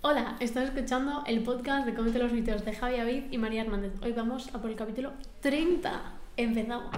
Hola, 0.00 0.36
estás 0.38 0.68
escuchando 0.68 1.24
el 1.26 1.42
podcast 1.42 1.84
de 1.84 1.92
Comete 1.92 2.20
los 2.20 2.30
Vídeos 2.30 2.64
de 2.64 2.72
Javi 2.72 3.00
Avid 3.00 3.24
y 3.32 3.38
María 3.38 3.62
Hernández. 3.62 3.90
Hoy 4.00 4.12
vamos 4.12 4.48
a 4.54 4.62
por 4.62 4.70
el 4.70 4.76
capítulo 4.76 5.12
30. 5.40 6.12
Empezamos. 6.36 6.94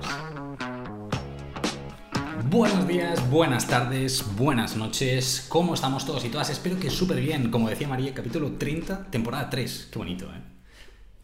Buenos 2.50 2.86
días, 2.86 3.30
buenas 3.30 3.66
tardes, 3.66 4.22
buenas 4.36 4.76
noches. 4.76 5.46
¿Cómo 5.48 5.72
estamos 5.72 6.04
todos 6.04 6.26
y 6.26 6.28
todas? 6.28 6.50
Espero 6.50 6.78
que 6.78 6.90
súper 6.90 7.22
bien. 7.22 7.50
Como 7.50 7.70
decía 7.70 7.88
María, 7.88 8.12
capítulo 8.12 8.52
30, 8.58 9.06
temporada 9.06 9.48
3. 9.48 9.88
Qué 9.90 9.98
bonito, 9.98 10.26
¿eh? 10.26 10.42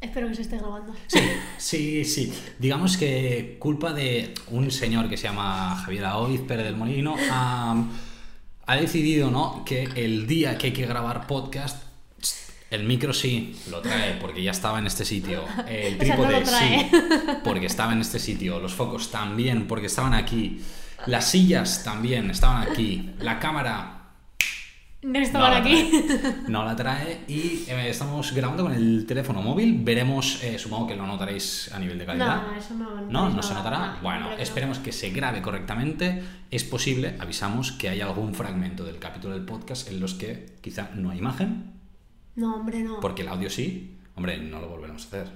Espero 0.01 0.29
que 0.29 0.35
se 0.35 0.43
esté 0.43 0.57
grabando. 0.57 0.95
Sí, 1.09 1.21
sí, 1.59 2.05
sí. 2.07 2.33
Digamos 2.59 2.97
que 2.97 3.59
culpa 3.59 3.93
de 3.93 4.33
un 4.51 4.71
señor 4.71 5.11
que 5.11 5.19
se 5.19 5.25
llama 5.25 5.77
Javier 5.77 6.07
Aoiz 6.07 6.41
Pérez 6.41 6.65
del 6.65 6.77
Molino 6.77 7.17
ha 8.67 8.77
decidido, 8.77 9.31
¿no? 9.31 9.65
Que 9.65 9.85
el 9.95 10.27
día 10.27 10.59
que 10.59 10.69
hay 10.69 10.73
que 10.73 10.87
grabar 10.87 11.27
podcast, 11.27 11.83
el 12.71 12.83
micro 12.85 13.13
sí 13.13 13.57
lo 13.71 13.81
trae 13.81 14.15
porque 14.21 14.43
ya 14.43 14.51
estaba 14.51 14.79
en 14.79 14.87
este 14.87 15.05
sitio. 15.05 15.45
El 15.69 16.01
O 16.01 16.05
sea, 16.05 16.17
no 16.17 16.27
trípode 16.27 16.41
trae. 16.43 16.91
sí 16.91 16.97
porque 17.45 17.67
estaba 17.67 17.93
en 17.93 18.01
este 18.01 18.19
sitio. 18.19 18.59
Los 18.59 18.75
focos 18.75 19.11
también 19.11 19.69
porque 19.69 19.87
estaban 19.87 20.15
aquí. 20.15 20.61
Las 21.07 21.31
sillas 21.31 21.85
también 21.85 22.31
estaban 22.31 22.69
aquí. 22.69 23.11
La 23.21 23.39
cámara 23.39 23.96
No 25.03 25.19
estaban 25.21 25.51
la 25.53 25.57
aquí. 25.59 25.91
trae. 26.09 26.35
No 26.49 26.65
la 26.65 26.75
trae 26.75 27.21
y 27.29 27.65
eh, 27.69 27.91
estamos 27.91 28.33
grabando 28.33 28.65
con 28.65 28.73
el 28.73 29.05
teléfono 29.07 29.41
móvil. 29.43 29.81
Veremos, 29.85 30.43
eh, 30.43 30.59
supongo 30.59 30.87
que 30.89 30.97
lo 30.97 31.07
notaréis 31.07 31.71
a 31.73 31.79
nivel 31.79 31.99
de 31.99 32.07
calidad. 32.07 32.43
No, 32.49 32.55
eso 32.57 32.75
no. 32.75 33.01
¿No? 33.03 33.31
¿No 33.31 33.43
se 33.43 33.55
notará? 33.55 33.95
No, 33.97 34.03
bueno, 34.03 34.31
no. 34.31 34.37
esperemos 34.37 34.79
que 34.79 34.93
se 34.93 35.11
grabe 35.11 35.43
correctamente. 35.43 36.23
Es 36.51 36.65
posible, 36.65 37.17
avisamos, 37.21 37.73
que 37.73 37.89
haya 37.89 38.07
algún 38.07 38.35
fragmento 38.35 38.85
del 38.85 38.99
capítulo 38.99 39.35
del 39.35 39.45
podcast 39.45 39.89
en 39.91 40.01
los 40.01 40.15
que 40.15 40.57
quizá 40.61 40.91
no 40.95 41.11
hay 41.11 41.19
imagen, 41.19 41.73
No, 42.35 42.57
hombre, 42.57 42.81
no. 42.83 42.99
porque 43.01 43.23
el 43.23 43.29
audio 43.29 43.51
sí. 43.51 43.97
Hombre, 44.17 44.39
no 44.39 44.61
lo 44.61 44.69
volveremos 44.69 45.05
a 45.05 45.07
hacer. 45.09 45.31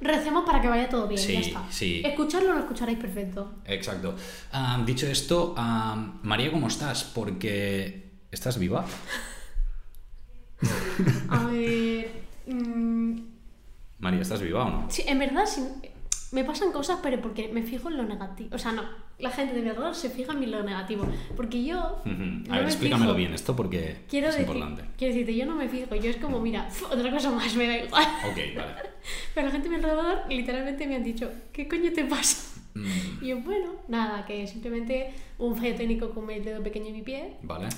Recemos 0.00 0.44
para 0.46 0.60
que 0.60 0.68
vaya 0.68 0.88
todo 0.88 1.08
bien, 1.08 1.20
Sí, 1.20 1.32
ya 1.34 1.40
está. 1.40 1.62
sí. 1.70 2.02
Escucharlo 2.04 2.52
lo 2.54 2.60
escucharéis 2.60 2.98
perfecto. 2.98 3.54
Exacto. 3.64 4.14
Ah, 4.52 4.80
dicho 4.86 5.06
esto, 5.06 5.54
ah, 5.58 6.14
María, 6.22 6.50
¿cómo 6.52 6.68
estás? 6.68 7.02
Porque... 7.04 8.05
¿Estás 8.36 8.58
viva? 8.58 8.84
A 11.30 11.46
ver. 11.46 12.10
mm, 12.46 13.12
María, 13.98 14.20
¿estás 14.20 14.42
viva 14.42 14.66
o 14.66 14.70
no? 14.70 14.90
sí, 14.90 15.02
en 15.06 15.18
verdad 15.18 15.46
sí, 15.46 15.62
me 16.32 16.44
pasan 16.44 16.70
cosas, 16.70 16.98
pero 17.02 17.18
porque 17.22 17.48
me 17.48 17.62
fijo 17.62 17.88
en 17.88 17.96
lo 17.96 18.02
negativo. 18.02 18.50
O 18.54 18.58
sea, 18.58 18.72
no. 18.72 18.82
La 19.18 19.30
gente 19.30 19.54
de 19.54 19.62
verdad 19.62 19.94
se 19.94 20.10
fija 20.10 20.32
en 20.34 20.50
lo 20.50 20.62
negativo. 20.62 21.06
Porque 21.34 21.64
yo. 21.64 22.02
Ujú. 22.04 22.12
no 22.46 22.52
A 22.52 22.56
ver, 22.56 22.64
me 22.64 22.70
explícamelo 22.72 23.12
fijo. 23.12 23.16
bien 23.16 23.32
esto 23.32 23.56
porque 23.56 24.02
Quiero 24.10 24.28
es 24.28 24.36
decir, 24.36 24.54
importante. 24.54 24.84
quiero 24.98 25.14
decirte, 25.14 25.34
yo 25.34 25.46
no 25.46 25.54
me 25.56 25.68
fijo, 25.70 25.94
yo 25.94 26.10
es 26.10 26.16
como, 26.18 26.38
mira, 26.40 26.68
otra 26.92 27.10
cosa 27.10 27.30
más, 27.30 27.54
me 27.56 27.66
da 27.66 27.78
igual. 27.84 28.04
Ok, 28.30 28.36
vale. 28.54 28.72
Pero 29.34 29.46
la 29.46 29.52
gente 29.52 29.68
a 29.68 29.70
mi 29.70 29.76
alrededor 29.76 30.18
literalmente 30.28 30.86
me 30.86 30.96
han 30.96 31.04
dicho, 31.04 31.30
¿qué 31.54 31.66
coño 31.66 31.90
te 31.94 32.04
pasa? 32.04 32.52
Mm, 32.74 33.24
Y 33.24 33.28
yo, 33.28 33.38
bueno, 33.40 33.70
nada, 33.88 34.26
que 34.26 34.46
simplemente 34.46 35.14
un 35.38 35.56
fallo 35.56 35.74
técnico 35.74 36.10
con 36.10 36.30
el 36.30 36.44
dedo 36.44 36.62
pequeño 36.62 36.86
de 36.86 36.92
mi 36.92 37.02
pie. 37.02 37.38
vale. 37.42 37.68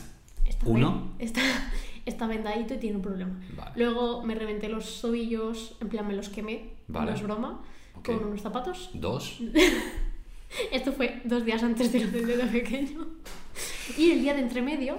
Está 0.48 0.66
Uno. 0.66 1.10
ven- 1.18 1.26
Está, 1.26 1.40
está 2.06 2.26
vendadito 2.26 2.74
y 2.74 2.78
tiene 2.78 2.96
un 2.96 3.02
problema. 3.02 3.38
Vale. 3.56 3.70
Luego 3.76 4.22
me 4.22 4.34
reventé 4.34 4.68
los 4.68 5.00
tobillos, 5.00 5.76
en 5.80 5.88
plan 5.88 6.06
me 6.06 6.14
los 6.14 6.28
quemé, 6.28 6.70
Vale. 6.88 7.10
no 7.10 7.16
es 7.16 7.22
broma, 7.22 7.60
con 8.04 8.24
unos 8.24 8.40
zapatos. 8.40 8.90
Dos. 8.94 9.38
Esto 10.72 10.92
fue 10.92 11.20
dos 11.24 11.44
días 11.44 11.62
antes 11.62 11.92
de 11.92 12.00
lo 12.00 12.10
del 12.10 12.26
dedo 12.26 12.46
pequeño. 12.50 13.06
Y 13.98 14.10
el 14.12 14.22
día 14.22 14.32
de 14.34 14.40
entremedio, 14.40 14.98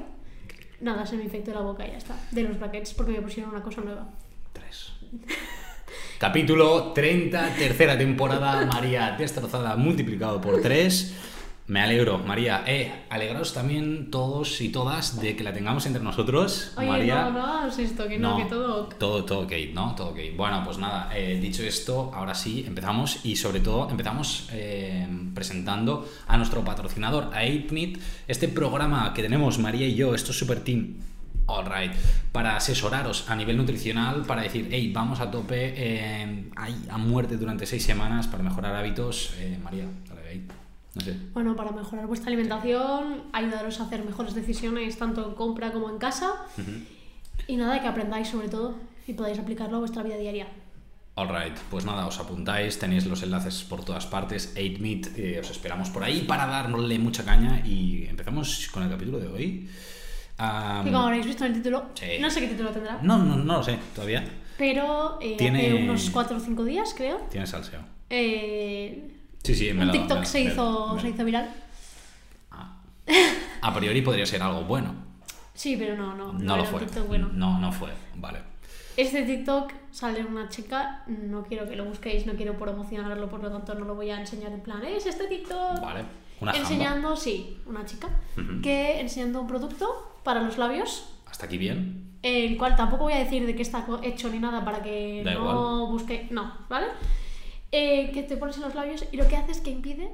nada, 0.81 1.05
se 1.05 1.15
me 1.17 1.23
infectó 1.23 1.51
la 1.53 1.61
boca 1.61 1.87
y 1.87 1.91
ya 1.91 1.97
está, 1.97 2.15
de 2.31 2.43
los 2.43 2.59
brackets, 2.59 2.93
porque 2.93 3.11
me 3.13 3.21
pusieron 3.21 3.51
una 3.51 3.63
cosa 3.63 3.81
nueva. 3.81 4.07
Tres. 4.53 4.91
Capítulo 6.19 6.91
30, 6.93 7.55
tercera 7.55 7.97
temporada. 7.97 8.65
María 8.65 9.15
destrozada, 9.17 9.75
multiplicado 9.77 10.39
por 10.41 10.61
3. 10.61 11.15
Me 11.69 11.81
alegro, 11.81 12.17
María. 12.17 12.63
Eh, 12.65 12.91
alegraos 13.11 13.53
también 13.53 14.09
todos 14.09 14.59
y 14.59 14.69
todas 14.69 15.21
de 15.21 15.35
que 15.35 15.43
la 15.43 15.53
tengamos 15.53 15.85
entre 15.85 16.01
nosotros. 16.01 16.73
Oye, 16.75 16.87
María. 16.87 17.25
no, 17.25 17.31
no 17.31 17.45
hagas 17.45 17.77
esto, 17.77 18.07
que 18.07 18.17
no, 18.17 18.37
que 18.37 18.45
todo... 18.45 18.85
Todo, 18.97 19.23
todo 19.23 19.39
ok, 19.41 19.51
¿no? 19.71 19.93
Todo 19.93 20.07
ok. 20.09 20.17
Bueno, 20.35 20.63
pues 20.65 20.79
nada, 20.79 21.11
eh, 21.15 21.37
dicho 21.39 21.61
esto, 21.61 22.11
ahora 22.15 22.33
sí, 22.33 22.63
empezamos 22.65 23.23
y 23.23 23.35
sobre 23.35 23.59
todo 23.59 23.87
empezamos 23.87 24.49
eh, 24.51 25.07
presentando 25.35 26.09
a 26.25 26.37
nuestro 26.37 26.65
patrocinador, 26.65 27.25
a 27.35 27.43
8 27.43 27.99
este 28.27 28.47
programa 28.47 29.13
que 29.13 29.21
tenemos 29.21 29.59
María 29.59 29.87
y 29.87 29.93
yo, 29.93 30.15
esto 30.15 30.31
es 30.31 30.39
Super 30.39 30.61
Team. 30.61 30.95
Alright, 31.45 31.91
para 32.31 32.55
asesoraros 32.55 33.29
a 33.29 33.35
nivel 33.35 33.57
nutricional, 33.57 34.23
para 34.25 34.41
decir, 34.41 34.69
hey, 34.71 34.91
vamos 34.91 35.19
a 35.19 35.29
tope, 35.29 35.75
eh, 35.77 36.49
a 36.89 36.97
muerte 36.97 37.37
durante 37.37 37.67
seis 37.67 37.83
semanas 37.83 38.27
para 38.27 38.41
mejorar 38.41 38.73
hábitos. 38.73 39.35
María, 39.63 39.85
dale 40.07 40.27
ahí. 40.27 40.47
No 40.95 41.01
sé. 41.01 41.15
Bueno, 41.33 41.55
para 41.55 41.71
mejorar 41.71 42.07
vuestra 42.07 42.27
alimentación, 42.29 43.23
ayudaros 43.31 43.79
a 43.79 43.83
hacer 43.83 44.03
mejores 44.03 44.33
decisiones 44.33 44.97
tanto 44.97 45.27
en 45.27 45.35
compra 45.35 45.71
como 45.71 45.89
en 45.89 45.97
casa. 45.99 46.33
Y 47.47 47.55
nada, 47.57 47.81
que 47.81 47.87
aprendáis 47.87 48.27
sobre 48.27 48.49
todo 48.49 48.75
y 49.07 49.13
podáis 49.13 49.39
aplicarlo 49.39 49.77
a 49.77 49.79
vuestra 49.79 50.03
vida 50.03 50.17
diaria. 50.17 50.47
Alright, 51.15 51.57
pues 51.69 51.83
nada, 51.85 52.07
os 52.07 52.17
apuntáis, 52.19 52.79
tenéis 52.79 53.05
los 53.05 53.21
enlaces 53.23 53.63
por 53.63 53.83
todas 53.83 54.05
partes, 54.07 54.55
8meet, 54.55 55.11
eh, 55.17 55.39
os 55.39 55.49
esperamos 55.51 55.89
por 55.89 56.03
ahí 56.03 56.21
para 56.21 56.45
darle 56.47 56.97
mucha 56.97 57.25
caña 57.25 57.61
y 57.65 58.05
empezamos 58.07 58.69
con 58.71 58.83
el 58.83 58.89
capítulo 58.89 59.19
de 59.19 59.27
hoy. 59.27 59.69
Que 60.37 60.91
como 60.91 60.99
habréis 60.99 61.25
visto 61.25 61.43
en 61.45 61.51
el 61.51 61.57
título, 61.57 61.87
sí. 61.95 62.05
no 62.21 62.29
sé 62.31 62.39
qué 62.39 62.47
título 62.47 62.69
tendrá, 62.69 62.99
no, 63.03 63.17
no, 63.17 63.35
no 63.35 63.57
lo 63.57 63.63
sé, 63.63 63.77
todavía. 63.93 64.23
pero 64.57 65.17
eh, 65.21 65.35
Tiene- 65.37 65.65
hace 65.67 65.83
unos 65.83 66.09
4 66.09 66.37
o 66.37 66.39
5 66.39 66.63
días, 66.63 66.93
creo, 66.95 67.17
Tiene 67.29 67.45
salseo. 67.45 67.81
eh, 68.09 69.17
Sí, 69.43 69.55
sí, 69.55 69.73
me 69.73 69.85
lo- 69.85 69.91
TikTok 69.91 70.19
me- 70.19 70.25
se, 70.25 70.43
me- 70.43 70.51
hizo, 70.51 70.93
me- 70.95 71.01
se 71.01 71.09
hizo 71.09 71.25
viral. 71.25 71.49
Ah. 72.51 72.77
A 73.61 73.73
priori 73.73 74.01
podría 74.01 74.25
ser 74.25 74.41
algo 74.43 74.61
bueno. 74.63 74.93
Sí, 75.53 75.75
pero 75.77 75.95
no, 75.97 76.15
no, 76.15 76.33
No 76.33 76.57
lo 76.57 76.63
fue. 76.65 76.85
Bueno. 77.07 77.29
No, 77.33 77.59
no 77.59 77.71
fue. 77.71 77.89
Vale. 78.15 78.39
Este 78.95 79.23
TikTok 79.23 79.71
sale 79.91 80.23
una 80.25 80.49
chica, 80.49 81.03
no 81.07 81.43
quiero 81.43 81.67
que 81.69 81.75
lo 81.75 81.85
busquéis, 81.85 82.25
no 82.25 82.33
quiero 82.33 82.57
promocionarlo, 82.57 83.29
por 83.29 83.41
lo 83.41 83.49
tanto 83.51 83.73
no 83.75 83.85
lo 83.85 83.95
voy 83.95 84.09
a 84.09 84.19
enseñar 84.19 84.51
en 84.51 84.59
plan, 84.61 84.83
es 84.83 85.05
este 85.05 85.25
TikTok. 85.27 85.79
Vale. 85.81 86.03
Una 86.41 86.51
jamba. 86.53 86.69
enseñando, 86.69 87.15
sí, 87.17 87.59
una 87.65 87.85
chica, 87.85 88.07
que 88.63 88.99
enseñando 89.01 89.41
un 89.41 89.47
producto 89.47 90.17
para 90.23 90.41
los 90.41 90.57
labios, 90.57 91.09
Hasta 91.29 91.45
aquí 91.47 91.57
bien. 91.57 92.17
el 92.23 92.57
cual 92.57 92.75
tampoco 92.77 93.03
voy 93.05 93.13
a 93.13 93.19
decir 93.19 93.45
de 93.45 93.55
qué 93.55 93.61
está 93.61 93.85
hecho 94.03 94.29
ni 94.29 94.39
nada 94.39 94.63
para 94.63 94.81
que 94.81 95.21
Da 95.25 95.33
no 95.33 95.87
busque, 95.87 96.27
no, 96.31 96.53
¿vale? 96.69 96.87
Eh, 97.71 98.11
que 98.13 98.23
te 98.23 98.35
pones 98.37 98.55
en 98.57 98.63
los 98.63 98.75
labios 98.75 99.05
y 99.11 99.17
lo 99.17 99.27
que 99.27 99.35
hace 99.37 99.51
es 99.51 99.61
que 99.61 99.69
impide 99.71 100.09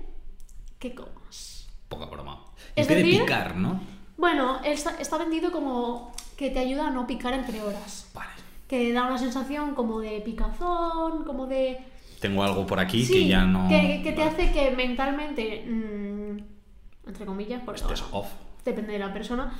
que 0.79 0.93
comas. 0.93 1.69
Poca 1.87 2.05
broma. 2.05 2.43
Es 2.75 2.87
Impide 2.89 3.03
decir- 3.03 3.21
picar, 3.21 3.55
¿no? 3.55 3.79
Bueno, 4.17 4.59
está, 4.63 4.99
está 4.99 5.17
vendido 5.17 5.51
como 5.51 6.11
que 6.37 6.49
te 6.49 6.59
ayuda 6.59 6.87
a 6.87 6.91
no 6.91 7.07
picar 7.07 7.33
entre 7.33 7.61
horas. 7.61 8.09
Vale. 8.13 8.31
Que 8.67 8.91
da 8.91 9.05
una 9.05 9.17
sensación 9.17 9.73
como 9.75 9.99
de 9.99 10.19
picazón, 10.21 11.23
como 11.23 11.45
de... 11.47 11.77
Tengo 12.19 12.43
algo 12.43 12.65
por 12.65 12.79
aquí 12.79 13.05
Sí, 13.05 13.13
que 13.13 13.27
ya 13.27 13.43
no. 13.45 13.69
que, 13.69 14.01
que 14.03 14.11
te 14.11 14.19
Vale. 14.23 14.31
hace 14.31 14.51
que 14.51 14.71
mentalmente, 14.71 15.63
mm, 15.65 17.07
entre 17.07 17.25
comillas, 17.25 17.61
porque 17.63 17.81
Estés 17.81 18.01
bueno, 18.01 18.17
off. 18.17 18.27
depende 18.65 18.93
de 18.93 18.99
la 18.99 19.13
persona, 19.13 19.57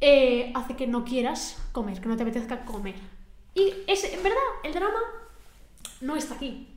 eh, 0.00 0.52
hace 0.54 0.76
que 0.76 0.86
no 0.86 1.04
quieras 1.04 1.58
comer, 1.72 2.00
que 2.00 2.08
no 2.08 2.16
te 2.16 2.22
apetezca 2.22 2.64
comer. 2.64 2.94
Y 3.54 3.72
es, 3.86 4.04
en 4.04 4.22
verdad, 4.22 4.38
el 4.64 4.72
drama 4.74 5.00
no 6.02 6.14
está 6.16 6.34
aquí. 6.34 6.68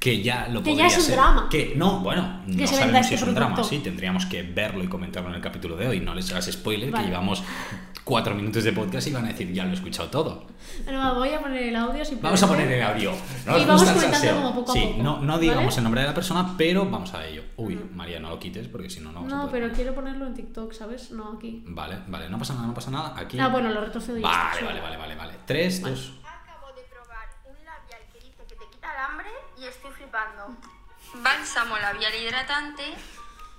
Que 0.00 0.22
ya 0.22 0.48
lo 0.48 0.62
Que 0.62 0.70
ya 0.74 0.84
podría 0.84 0.86
es 0.86 0.96
un 0.96 1.02
ser. 1.04 1.14
drama. 1.16 1.48
Que 1.50 1.74
no, 1.76 2.00
bueno, 2.00 2.40
Que 2.46 2.52
no 2.62 2.66
sabemos 2.66 2.96
este 3.02 3.08
si 3.08 3.14
es 3.16 3.22
un 3.22 3.34
drama, 3.34 3.62
sí, 3.62 3.78
tendríamos 3.80 4.24
que 4.26 4.42
verlo 4.42 4.82
y 4.82 4.88
comentarlo 4.88 5.28
en 5.28 5.34
el 5.36 5.42
capítulo 5.42 5.76
de 5.76 5.88
hoy. 5.88 6.00
No 6.00 6.14
les 6.14 6.30
hagas 6.30 6.46
spoiler, 6.50 6.90
Vale. 6.90 7.04
que 7.04 7.10
llevamos 7.10 7.42
cuatro 8.02 8.34
minutos 8.34 8.64
de 8.64 8.72
podcast 8.72 9.06
y 9.08 9.12
van 9.12 9.26
a 9.26 9.28
decir, 9.28 9.52
ya 9.52 9.62
lo 9.64 9.70
he 9.72 9.74
escuchado 9.74 10.08
todo. 10.08 10.46
Bueno, 10.84 11.14
voy 11.16 11.28
a 11.28 11.40
poner 11.40 11.64
el 11.64 11.76
audio 11.76 12.02
simplemente. 12.02 12.22
Vamos 12.22 12.42
a 12.42 12.48
poner 12.48 12.72
el 12.72 12.82
audio. 12.82 13.12
No 13.46 13.58
Y 13.58 13.64
vamos 13.66 13.84
comentando 13.84 14.34
como 14.36 14.54
poco 14.54 14.72
a 14.72 14.74
sí, 14.74 14.80
poco, 14.92 15.02
no, 15.02 15.20
no 15.20 15.38
digamos 15.38 15.64
¿vale? 15.66 15.76
el 15.76 15.84
nombre 15.84 16.00
de 16.00 16.06
la 16.06 16.14
persona, 16.14 16.54
pero 16.56 16.86
vamos 16.88 17.12
a 17.12 17.26
ello. 17.26 17.42
Uy, 17.58 17.78
María, 17.94 18.18
no 18.20 18.30
lo 18.30 18.38
quites 18.38 18.68
porque 18.68 18.88
si 18.88 19.00
no, 19.00 19.12
no 19.12 19.22
No, 19.26 19.48
pero 19.52 19.70
quiero 19.70 19.94
ponerlo 19.94 20.26
en 20.26 20.32
TikTok, 20.34 20.72
¿sabes? 20.72 21.10
No 21.10 21.34
aquí. 21.36 21.62
Vale, 21.66 21.98
vale, 22.08 22.30
no 22.30 22.38
pasa 22.38 22.54
nada, 22.54 22.66
no 22.66 22.72
pasa 22.74 22.90
nada. 22.90 23.14
Aquí. 23.18 23.38
Ah, 23.38 23.48
bueno, 23.48 23.68
lo 23.70 23.82
retrocedo 23.82 24.16
ya 24.16 24.26
Vale, 24.26 24.62
vale, 24.64 24.80
vale, 24.80 24.96
vale, 24.96 25.14
vale. 25.14 25.32
Tres, 25.46 25.82
Vale. 25.82 25.94
dos. 25.94 26.12
Acabo 26.24 26.68
de 26.74 26.82
probar 26.90 27.28
un 27.44 27.64
labial 27.64 28.00
que 28.12 28.18
dice 28.18 28.42
que 28.48 28.54
te 28.56 28.64
quita 28.72 28.88
el 28.92 28.98
hambre 29.10 29.28
y 29.60 29.64
estoy 29.64 29.88
flipando. 30.00 30.56
Bálsamo 31.22 31.76
labial 31.78 32.14
hidratante 32.14 32.84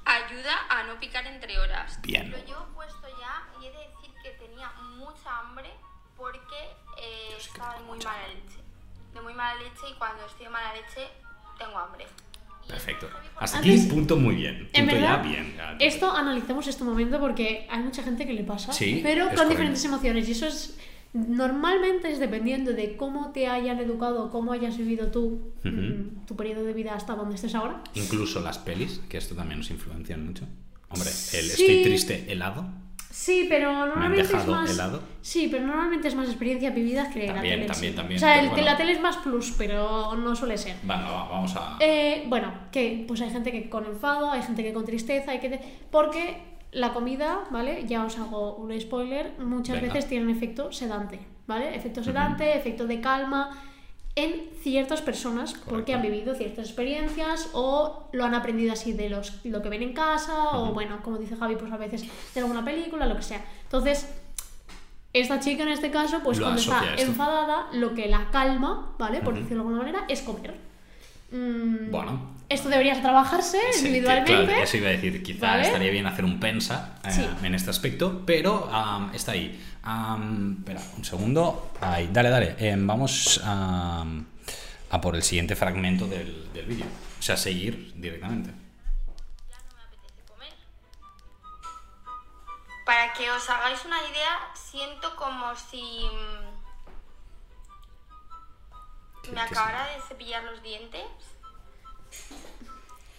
ayuda 0.06 0.54
a 0.70 0.84
no 0.84 1.00
picar 1.00 1.26
entre 1.28 1.60
horas. 1.60 2.00
Bien. 2.02 2.32
Lo 2.32 2.38
llevo 2.46 2.66
puesto 2.74 3.08
ya 3.20 3.44
y 3.62 3.66
he 3.68 3.72
de 3.72 3.78
decir 3.78 4.12
que 4.24 4.30
tenía 4.44 4.72
mucha 4.98 5.40
hambre 5.40 5.70
porque 6.18 6.60
eh, 6.98 7.36
estaba 7.38 7.74
de 7.76 7.82
muy 7.82 7.98
mucha 7.98 8.10
mala 8.10 8.28
leche. 8.28 8.58
De 9.14 9.22
muy 9.22 9.34
mala 9.34 9.56
leche 9.62 9.90
y 9.90 9.94
cuando 9.98 10.26
estoy 10.26 10.46
de 10.46 10.50
mala 10.50 10.74
leche 10.74 11.08
tengo 11.58 11.78
hambre. 11.78 12.08
Perfecto. 12.68 13.10
Hasta 13.38 13.58
aquí, 13.60 13.74
Antes- 13.74 13.92
punto 13.92 14.16
muy 14.16 14.36
bien. 14.36 14.70
En 14.74 14.86
Punto 14.88 15.02
ya 15.02 15.18
verdad, 15.18 15.24
bien. 15.24 15.58
ya, 15.58 15.76
esto 15.80 16.12
analicemos 16.12 16.66
este 16.68 16.84
momento 16.84 17.20
porque 17.20 17.68
hay 17.70 17.80
mucha 17.80 18.02
gente 18.04 18.26
que 18.26 18.34
le 18.34 18.44
pasa, 18.44 18.72
Sí, 18.72 19.02
pero 19.04 19.26
con 19.26 19.30
correcto. 19.36 19.50
diferentes 19.50 19.84
emociones 19.84 20.28
y 20.30 20.32
eso 20.32 20.46
es 20.48 20.78
Normalmente 21.14 22.10
es 22.12 22.20
dependiendo 22.20 22.72
de 22.72 22.96
cómo 22.96 23.32
te 23.32 23.48
hayan 23.48 23.80
educado, 23.80 24.30
cómo 24.30 24.54
hayas 24.54 24.78
vivido 24.78 25.08
tú 25.12 25.42
Ujú. 25.60 25.70
mm, 25.70 26.26
tu 26.26 26.36
periodo 26.38 26.64
de 26.64 26.74
vida 26.74 26.94
hasta 26.96 27.16
donde 27.16 27.36
estés 27.36 27.54
ahora. 27.54 27.82
Incluso 27.96 28.40
las 28.40 28.58
pelis, 28.60 29.02
que 29.10 29.18
esto 29.18 29.36
también 29.36 29.60
nos 29.60 29.70
influencia 29.72 30.18
mucho. 30.18 30.46
Hombre, 30.90 31.10
el 31.10 31.14
Sí. 31.46 31.50
estoy 31.66 31.84
triste 31.84 32.32
helado. 32.32 32.66
Sí, 33.10 33.46
pero 33.50 33.74
normalmente 33.74 34.22
es 34.22 34.48
más. 34.48 34.72
helado? 34.72 35.02
Sí, 35.22 35.50
pero 35.52 35.68
normalmente 35.68 36.08
es 36.08 36.16
más 36.16 36.30
experiencias 36.30 36.74
vividas 36.74 37.10
que 37.14 37.28
la 37.28 37.34
También, 37.34 37.56
tele. 37.56 37.66
en 37.66 37.72
también, 37.72 37.96
también, 37.96 38.18
O 38.18 38.20
sea, 38.22 38.40
el- 38.42 38.48
bueno. 38.50 38.64
la 38.64 38.78
tele 38.78 38.94
es 38.94 39.02
más 39.02 39.18
plus, 39.18 39.54
pero 39.58 40.16
no 40.16 40.34
suele 40.34 40.58
ser. 40.58 40.78
Va, 40.90 41.28
vamos 41.30 41.54
a. 41.58 41.76
Eh, 41.82 42.24
bueno, 42.30 42.54
que 42.72 43.04
pues 43.06 43.20
hay 43.20 43.30
gente 43.30 43.52
que 43.52 43.70
con 43.70 43.86
enfado, 43.86 44.32
hay 44.32 44.42
gente 44.42 44.64
que 44.64 44.72
con 44.72 44.86
tristeza, 44.86 45.32
hay 45.32 45.40
que 45.42 45.60
porque 45.92 46.51
la 46.72 46.94
comida, 46.94 47.44
¿vale? 47.52 47.86
Ya 47.88 48.06
os 48.06 48.18
hago 48.18 48.56
un 48.56 48.80
spoiler, 48.80 49.34
muchas 49.40 49.82
Venga. 49.82 49.94
veces 49.94 50.10
tienen 50.10 50.30
efecto 50.30 50.72
sedante, 50.72 51.20
¿vale? 51.48 51.76
Efecto 51.76 52.04
sedante, 52.04 52.56
efecto 52.58 52.88
de 52.88 53.02
calma 53.02 53.58
en 54.16 54.50
ciertas 54.62 55.02
personas 55.02 55.54
porque 55.70 55.94
han 55.94 56.02
vivido 56.02 56.36
ciertas 56.36 56.66
experiencias 56.68 57.50
o 57.54 58.08
lo 58.12 58.26
han 58.26 58.36
aprendido 58.36 58.74
así 58.74 58.92
de 58.94 59.10
los, 59.10 59.40
lo 59.46 59.62
que 59.62 59.70
ven 59.70 59.84
en 59.84 59.94
casa 59.94 60.58
o 60.58 60.74
bueno, 60.74 61.02
como 61.02 61.18
dice 61.18 61.36
Javi, 61.38 61.56
pues 61.56 61.72
a 61.72 61.78
veces 61.78 62.06
de 62.34 62.40
alguna 62.42 62.64
película, 62.64 63.06
lo 63.06 63.16
que 63.16 63.24
sea. 63.24 63.42
Entonces, 63.64 64.10
esta 65.14 65.40
chica 65.40 65.64
en 65.64 65.70
este 65.70 65.92
caso, 65.92 66.20
pues 66.24 66.38
Lo 66.40 66.46
cuando 66.46 66.62
está 66.62 66.96
enfadada, 66.98 67.68
lo 67.74 67.94
que 67.94 68.08
la 68.08 68.30
calma, 68.32 68.94
¿vale? 68.98 69.20
Por 69.22 69.34
decirlo 69.34 69.64
de 69.64 69.70
alguna 69.70 69.78
manera, 69.78 70.06
es 70.08 70.22
comer. 70.22 70.56
Mm, 71.32 71.92
Bueno. 71.92 72.32
Esto 72.52 72.68
debería 72.70 73.02
trabajarse 73.02 73.58
Sí, 73.72 73.82
que, 73.84 73.88
individualmente. 73.88 74.46
claro, 74.46 74.64
eso 74.64 74.78
iba 74.78 74.90
a 74.90 74.92
decir, 74.92 75.24
quizá 75.24 75.48
¿Vale? 75.52 75.64
estaría 75.68 75.90
bien 75.92 76.06
hacer 76.06 76.26
un 76.26 76.40
pensa 76.40 77.00
eh, 77.06 77.12
Sí. 77.12 77.28
en 77.44 77.56
este 77.56 77.70
aspecto, 77.70 78.24
pero 78.26 78.70
está 79.14 79.32
ahí. 79.32 79.58
Espera, 80.60 80.82
un 80.98 81.06
segundo. 81.06 81.72
Ahí, 81.80 82.10
dale, 82.12 82.30
dale. 82.30 82.56
Em, 82.60 82.86
vamos 82.86 83.40
a, 83.44 84.04
a 84.90 85.02
por 85.02 85.16
el 85.16 85.24
siguiente 85.24 85.56
fragmento 85.56 86.08
del, 86.08 86.52
del 86.54 86.66
vídeo. 86.66 86.86
O 87.20 87.22
sea, 87.22 87.38
seguir 87.38 87.94
directamente. 87.96 88.50
Ya 89.50 89.58
no 89.58 89.76
me 89.78 89.84
apetece 89.84 90.22
comer. 90.28 90.54
Para 92.86 93.14
que 93.14 93.32
os 93.32 93.50
hagáis 93.50 93.80
una 93.86 93.98
idea, 94.12 94.40
siento 94.56 95.16
como 95.16 95.56
si 95.56 95.82
¿Qué- 99.24 99.32
mm, 99.32 99.34
me 99.36 99.42
acabara 99.42 99.86
de 99.88 100.02
cepillar 100.08 100.44
los 100.44 100.62
dientes. 100.62 101.02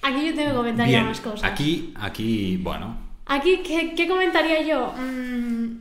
Aquí 0.02 0.26
yo 0.26 0.34
tengo 0.34 0.50
que 0.50 0.56
comentar 0.56 0.88
ya 0.88 1.04
más 1.04 1.20
cosas. 1.20 1.44
aquí, 1.50 1.94
aquí, 1.96 2.56
bueno, 2.56 2.96
Aquí, 3.26 3.62
¿qué, 3.64 3.94
qué 3.94 4.08
comentaría 4.08 4.62
yo? 4.62 4.92
Mm, 4.98 5.78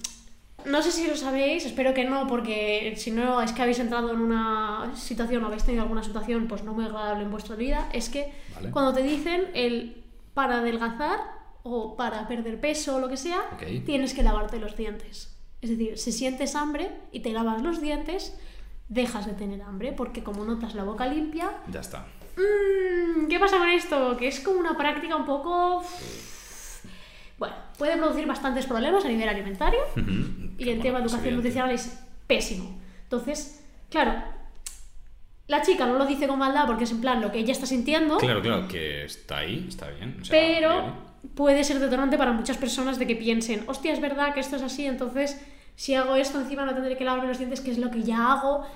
no 0.66 0.82
sé 0.82 0.92
si 0.92 1.08
lo 1.08 1.16
sabéis, 1.16 1.66
espero 1.66 1.94
que 1.94 2.06
no, 2.06 2.28
porque 2.28 2.94
si 2.98 3.12
no 3.12 3.42
es 3.42 3.52
que 3.52 3.62
habéis 3.64 3.80
entrado 3.80 4.14
en 4.14 4.22
una 4.22 4.92
situación 4.96 5.44
o 5.44 5.48
habéis 5.48 5.64
tenido 5.64 5.82
alguna 5.84 6.04
situación 6.04 6.48
pues 6.48 6.64
no 6.64 6.74
muy 6.74 6.86
agradable 6.86 7.24
en 7.24 7.32
vuestra 7.32 7.56
vida, 7.56 7.90
es 7.94 8.10
que 8.10 8.32
Vale. 8.56 8.72
cuando 8.72 8.94
te 8.94 9.02
dicen 9.02 9.48
el 9.56 10.04
para 10.34 10.60
adelgazar 10.60 11.20
o 11.64 11.98
para 11.98 12.28
perder 12.28 12.60
peso 12.62 12.96
o 12.96 13.00
lo 13.00 13.10
que 13.10 13.18
sea, 13.18 13.42
tienes 13.86 14.14
que 14.14 14.24
lavarte 14.24 14.60
los 14.60 14.78
dientes. 14.78 15.36
Es 15.62 15.72
decir, 15.72 15.98
si 15.98 16.12
sientes 16.12 16.56
hambre 16.56 16.90
y 17.12 17.20
te 17.20 17.32
lavas 17.34 17.62
los 17.62 17.82
dientes, 17.82 18.38
dejas 18.88 19.26
de 19.26 19.34
tener 19.34 19.62
hambre, 19.62 19.94
porque 19.94 20.24
como 20.24 20.46
notas 20.46 20.74
la 20.76 20.84
boca 20.84 21.08
limpia, 21.08 21.52
ya 21.72 21.82
está. 21.82 22.06
Mm, 22.38 23.28
¿Qué 23.28 23.40
pasa 23.40 23.58
con 23.58 23.70
esto? 23.70 24.18
Que 24.18 24.28
es 24.28 24.40
como 24.40 24.60
una 24.60 24.78
práctica 24.78 25.16
un 25.16 25.26
poco... 25.26 25.84
Bueno, 27.38 27.56
puede 27.78 27.98
producir 27.98 28.28
bastantes 28.28 28.66
problemas 28.68 29.04
a 29.04 29.08
nivel 29.08 29.28
alimentario 29.28 29.80
y 30.58 30.70
el 30.70 30.80
tema 30.80 31.00
de 31.00 31.06
educación 31.06 31.36
nutricional 31.36 31.72
es 31.72 32.00
pésimo. 32.28 32.80
Entonces, 33.04 33.66
claro, 33.90 34.14
la 35.48 35.64
chica 35.64 35.88
no 35.88 35.98
lo 35.98 36.06
dice 36.06 36.28
con 36.28 36.38
maldad 36.38 36.68
porque 36.68 36.84
es 36.84 36.92
en 36.92 37.02
plan 37.02 37.20
lo 37.20 37.32
que 37.32 37.40
ella 37.40 37.52
está 37.52 37.66
sintiendo, 37.66 38.18
Claro, 38.18 38.42
claro, 38.42 38.68
que 38.68 39.06
está 39.06 39.40
ahí, 39.40 39.66
está 39.68 39.90
bien. 39.90 40.20
o 40.22 40.26
sea, 40.26 40.32
pero 40.40 40.70
bien. 40.82 40.94
puede 41.34 41.64
ser 41.64 41.80
detonante 41.80 42.16
para 42.18 42.32
muchas 42.32 42.58
personas 42.58 43.00
de 43.00 43.08
que 43.08 43.16
piensen, 43.16 43.64
hostia, 43.68 43.92
es 43.92 44.02
verdad 44.02 44.36
que 44.36 44.40
esto 44.40 44.56
es 44.58 44.62
así, 44.62 44.86
entonces 44.86 45.42
si 45.76 45.96
hago 45.96 46.16
esto 46.16 46.40
encima 46.40 46.64
no 46.64 46.76
tendré 46.76 46.96
que 46.96 47.04
lavarme 47.06 47.28
los 47.28 47.40
dientes, 47.40 47.60
que 47.60 47.72
es 47.72 47.80
lo 47.80 47.90
que 47.90 48.04
ya 48.04 48.34
hago. 48.34 48.68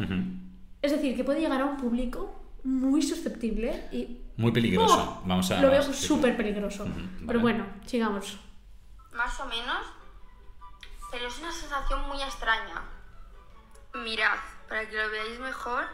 Es 0.81 0.91
decir, 0.91 1.15
que 1.15 1.23
puede 1.23 1.39
llegar 1.39 1.61
a 1.61 1.65
un 1.65 1.77
público 1.77 2.33
muy 2.65 3.01
susceptible 3.01 3.87
y 3.91 4.21
Muy 4.37 4.51
peligroso. 4.51 5.19
Oh, 5.21 5.27
Vamos 5.27 5.49
a. 5.51 5.61
Lo 5.61 5.69
veo 5.69 5.81
súper 5.93 6.35
peligroso. 6.35 6.83
Ujú, 6.83 6.93
vale. 6.93 7.25
Pero 7.27 7.39
bueno, 7.39 7.65
sigamos. 7.85 8.39
Más 9.13 9.39
o 9.39 9.45
menos. 9.45 9.85
Pero 11.11 11.27
es 11.27 11.39
una 11.39 11.51
sensación 11.51 12.07
muy 12.09 12.21
extraña. 12.21 12.81
Mirad, 13.93 14.37
para 14.67 14.89
que 14.89 14.95
lo 15.01 15.09
veáis 15.09 15.39
mejor, 15.39 15.85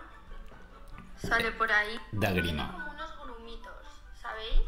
sale 1.17 1.51
por 1.51 1.71
ahí. 1.71 1.99
Da 2.13 2.31
Tiene 2.31 2.41
grima. 2.47 2.71
como 2.71 2.89
unos 2.91 3.11
grumitos, 3.23 3.73
¿sabéis? 4.19 4.61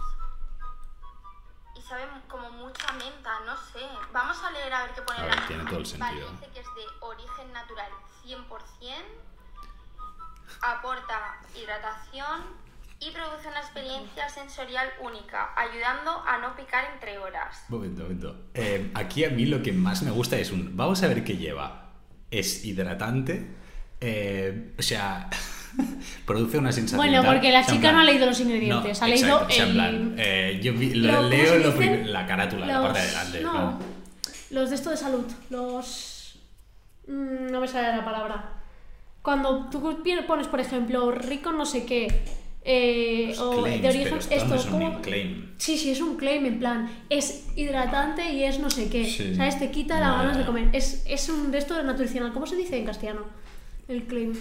Y 1.75 1.81
sabe 1.81 2.03
como 2.29 2.51
mucha 2.51 2.91
menta, 2.93 3.39
no 3.45 3.55
sé. 3.57 3.79
Vamos 4.11 4.37
a 4.43 4.51
leer 4.51 4.71
a 4.73 4.83
ver 4.85 4.93
qué 4.93 5.01
pone 5.01 5.19
A 5.19 5.25
la 5.25 5.35
ver, 5.35 5.47
tiene 5.47 5.63
todo 5.65 5.79
el 5.79 5.85
sentido. 5.85 6.07
Vale, 6.11 6.31
dice 6.33 6.51
que 6.53 6.59
es 6.59 6.65
de 6.75 6.85
origen 6.99 7.51
natural 7.53 7.91
100%, 8.23 8.45
aporta 10.61 11.37
hidratación 11.55 12.41
y 12.99 13.11
produce 13.11 13.47
una 13.49 13.59
experiencia 13.59 14.29
sensorial 14.29 14.87
única, 15.01 15.49
ayudando 15.57 16.23
a 16.25 16.37
no 16.37 16.55
picar 16.55 16.85
entre 16.93 17.17
horas. 17.17 17.65
Momento, 17.69 18.03
momento. 18.03 18.35
Eh, 18.53 18.91
aquí 18.95 19.25
a 19.25 19.29
mí 19.29 19.45
lo 19.45 19.61
que 19.61 19.73
más 19.73 20.03
me 20.03 20.11
gusta 20.11 20.37
es 20.37 20.51
un. 20.51 20.75
Vamos 20.77 21.03
a 21.03 21.07
ver 21.07 21.23
qué 21.23 21.35
lleva. 21.37 21.91
Es 22.31 22.63
hidratante. 22.65 23.47
eh, 23.99 24.73
o 24.77 24.81
sea. 24.81 25.29
produce 26.25 26.57
una 26.59 26.71
sensación. 26.71 26.97
Bueno, 26.97 27.23
porque 27.25 27.51
la 27.51 27.65
chica 27.65 27.79
plan- 27.81 27.95
no 27.95 28.01
ha 28.01 28.03
leído 28.03 28.25
los 28.27 28.39
ingredientes, 28.39 29.01
ha 29.01 29.07
leído 29.07 29.41
exacto, 29.41 29.63
el- 29.63 29.73
plan, 29.73 30.15
eh, 30.19 30.59
yo 30.61 30.71
vi- 30.73 30.93
lo- 30.93 31.07
Lo- 31.11 31.17
¿cómo 31.17 31.29
leo 31.29 31.57
lo 31.57 31.71
dicen? 31.71 32.13
la 32.13 32.25
carátula, 32.27 32.65
la 32.67 32.81
parte 32.81 32.99
de 32.99 33.05
adelante. 33.07 33.41
No, 33.41 33.53
¿no? 33.53 33.79
los 34.51 34.69
de 34.69 34.75
esto 34.75 34.91
de 34.91 34.97
salud. 34.97 35.25
Los. 35.49 36.39
mm, 37.07 37.47
No 37.51 37.59
me 37.59 37.67
sale 37.67 37.95
la 37.97 38.05
palabra. 38.05 38.49
Cuando 39.23 39.67
tú 39.71 39.81
pones, 40.27 40.47
por 40.47 40.59
ejemplo, 40.59 41.09
rico 41.11 41.51
no 41.51 41.65
sé 41.65 41.85
qué. 41.85 42.23
eh, 42.65 43.35
o 43.39 43.61
claims, 43.63 43.81
de 43.81 43.89
origen. 43.89 44.17
esto 44.29 44.55
es 44.55 44.65
un 44.65 44.71
¿cómo? 44.71 45.01
claim. 45.01 45.53
Sí, 45.57 45.77
sí, 45.77 45.91
es 45.91 45.99
un 46.01 46.15
claim 46.17 46.45
en 46.45 46.59
plan. 46.59 46.89
Es 47.09 47.47
hidratante 47.57 48.31
y 48.33 48.43
es 48.43 48.59
no 48.59 48.69
sé 48.69 48.89
qué. 48.89 49.05
Sí. 49.05 49.35
¿Sabes? 49.35 49.59
Te 49.59 49.71
quita 49.71 49.99
las 49.99 50.17
ganas 50.17 50.37
de 50.37 50.45
comer. 50.45 50.69
Es, 50.73 51.03
es 51.07 51.27
un 51.29 51.51
de 51.51 51.57
esto 51.57 51.73
de 51.75 51.83
nutricional. 51.83 52.31
¿Cómo 52.33 52.45
se 52.45 52.55
dice 52.55 52.77
en 52.77 52.85
castellano? 52.85 53.21
El 53.87 54.03
claim. 54.03 54.33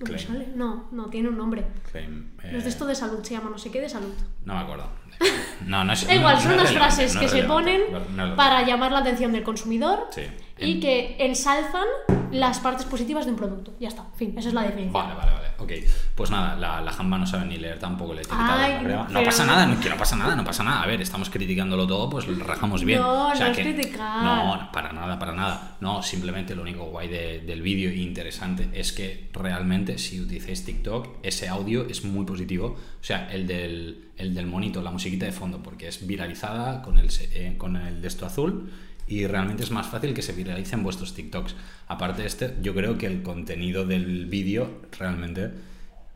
¿No 0.00 0.06
Claim. 0.06 0.26
sale? 0.26 0.48
No, 0.56 0.88
no, 0.90 1.06
tiene 1.06 1.28
un 1.28 1.36
nombre. 1.36 1.64
Claim, 1.92 2.32
eh, 2.42 2.50
Los 2.52 2.64
de 2.64 2.70
esto 2.70 2.84
de 2.86 2.96
salud 2.96 3.20
se 3.22 3.34
llama 3.34 3.50
no 3.50 3.58
sé 3.58 3.70
qué 3.70 3.80
de 3.80 3.88
salud. 3.88 4.12
No 4.44 4.54
me 4.54 4.60
acuerdo. 4.60 4.88
No, 5.66 5.84
no 5.84 5.92
es. 5.92 6.02
Igual, 6.10 6.34
no- 6.34 6.40
son 6.42 6.56
no 6.56 6.62
es 6.64 6.70
unas 6.70 6.72
frases 6.72 7.14
no 7.14 7.20
que 7.20 7.26
es 7.26 7.32
se 7.32 7.44
ponen 7.44 7.80
es 7.82 8.30
para 8.36 8.66
llamar 8.66 8.90
la 8.90 8.98
atención 8.98 9.30
del 9.32 9.44
consumidor 9.44 10.08
Sí. 10.10 10.22
Y 10.58 10.80
que 10.80 11.16
ensalzan 11.18 11.84
las 12.30 12.58
partes 12.58 12.84
positivas 12.86 13.24
de 13.26 13.30
un 13.32 13.36
producto. 13.36 13.74
Ya 13.78 13.88
está, 13.88 14.04
fin, 14.16 14.34
esa 14.36 14.48
es 14.48 14.54
la 14.54 14.62
definición. 14.62 14.92
Vale, 14.92 15.14
vale, 15.14 15.30
vale. 15.32 15.44
Ok. 15.58 15.72
Pues 16.16 16.30
nada, 16.30 16.56
la, 16.56 16.80
la 16.80 16.90
jamba 16.92 17.16
no 17.16 17.26
sabe 17.26 17.46
ni 17.46 17.56
leer 17.58 17.78
tampoco 17.78 18.12
el 18.12 18.18
etiquetado. 18.18 18.52
Ay, 18.60 18.72
la 18.74 18.82
breva. 18.82 19.02
No 19.04 19.08
pero- 19.14 19.24
pasa 19.26 19.46
nada, 19.46 19.66
no, 19.66 19.80
que 19.80 19.88
no 19.88 19.96
pasa 19.96 20.16
nada, 20.16 20.34
no 20.36 20.44
pasa 20.44 20.64
nada. 20.64 20.82
A 20.82 20.86
ver, 20.86 21.00
estamos 21.00 21.30
criticándolo 21.30 21.86
todo, 21.86 22.10
pues 22.10 22.26
lo 22.26 22.44
rajamos 22.44 22.84
bien. 22.84 23.00
No, 23.00 23.28
O 23.30 23.34
sea 23.36 23.46
no 23.46 23.52
es 23.52 23.56
que- 23.58 23.62
criticar. 23.74 24.22
No, 24.24 24.68
para 24.72 24.92
nada, 24.92 25.16
para 25.18 25.32
nada. 25.32 25.76
No, 25.80 26.02
simplemente 26.02 26.54
lo 26.56 26.62
único 26.62 26.84
guay 26.86 27.08
de- 27.08 27.40
del 27.40 27.62
vídeo 27.62 27.90
e 27.90 27.96
interesante 27.98 28.68
es 28.74 28.92
que 28.92 29.30
realmente 29.32 29.96
si 29.98 30.20
utilizáis 30.20 30.64
TikTok, 30.64 31.08
ese 31.22 31.48
audio 31.48 31.86
es 31.88 32.04
muy 32.04 32.24
positivo. 32.26 32.66
O 33.00 33.04
sea, 33.04 33.28
el 33.32 33.46
del, 33.46 34.08
el 34.16 34.34
del 34.34 34.46
monito, 34.46 34.82
la 34.82 34.90
musiquita 34.90 35.24
de 35.26 35.32
fondo, 35.32 35.62
porque 35.62 35.86
es 35.88 36.04
viralizada 36.06 36.82
con 36.82 36.98
el, 36.98 37.08
eh, 37.32 37.54
con 37.58 37.76
el 37.76 38.02
de 38.02 38.08
esto 38.08 38.26
azul 38.26 38.72
y 39.06 39.26
realmente 39.26 39.62
es 39.62 39.70
más 39.70 39.86
fácil 39.86 40.14
que 40.14 40.22
se 40.22 40.32
viralicen 40.32 40.82
vuestros 40.82 41.14
TikToks. 41.14 41.54
Aparte 41.88 42.22
de 42.22 42.28
este, 42.28 42.56
yo 42.62 42.74
creo 42.74 42.96
que 42.96 43.06
el 43.06 43.22
contenido 43.22 43.86
del 43.86 44.26
vídeo 44.26 44.82
realmente, 44.98 45.50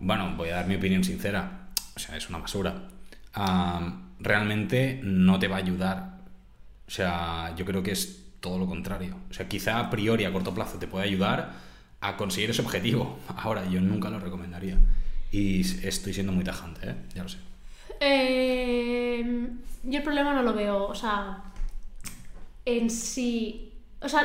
bueno, 0.00 0.34
voy 0.36 0.50
a 0.50 0.56
dar 0.56 0.66
mi 0.66 0.76
opinión 0.76 1.04
sincera, 1.04 1.68
o 1.94 1.98
sea, 1.98 2.16
es 2.16 2.28
una 2.28 2.38
basura. 2.38 2.88
Realmente 4.20 5.00
no 5.02 5.38
te 5.38 5.48
va 5.48 5.56
a 5.56 5.60
ayudar. 5.60 6.18
O 6.86 6.90
sea, 6.90 7.54
yo 7.56 7.64
creo 7.64 7.82
que 7.82 7.92
es 7.92 8.24
todo 8.40 8.58
lo 8.58 8.66
contrario. 8.66 9.16
O 9.30 9.34
sea, 9.34 9.48
quizá 9.48 9.78
a 9.78 9.90
priori 9.90 10.24
a 10.24 10.32
corto 10.32 10.54
plazo 10.54 10.78
te 10.78 10.86
puede 10.86 11.04
ayudar 11.04 11.52
a 12.00 12.16
conseguir 12.16 12.50
ese 12.50 12.62
objetivo. 12.62 13.18
Ahora, 13.36 13.68
yo 13.68 13.80
nunca 13.80 14.08
lo 14.10 14.18
recomendaría. 14.18 14.78
Y 15.30 15.60
estoy 15.86 16.14
siendo 16.14 16.32
muy 16.32 16.44
tajante, 16.44 16.90
¿eh? 16.90 16.94
Ya 17.14 17.22
lo 17.22 17.28
sé. 17.28 17.38
Eh, 18.00 19.48
yo 19.82 19.98
el 19.98 20.04
problema 20.04 20.32
no 20.32 20.42
lo 20.42 20.54
veo, 20.54 20.86
o 20.86 20.94
sea, 20.94 21.42
en 22.76 22.90
sí. 22.90 23.72
O 24.00 24.08
sea, 24.08 24.22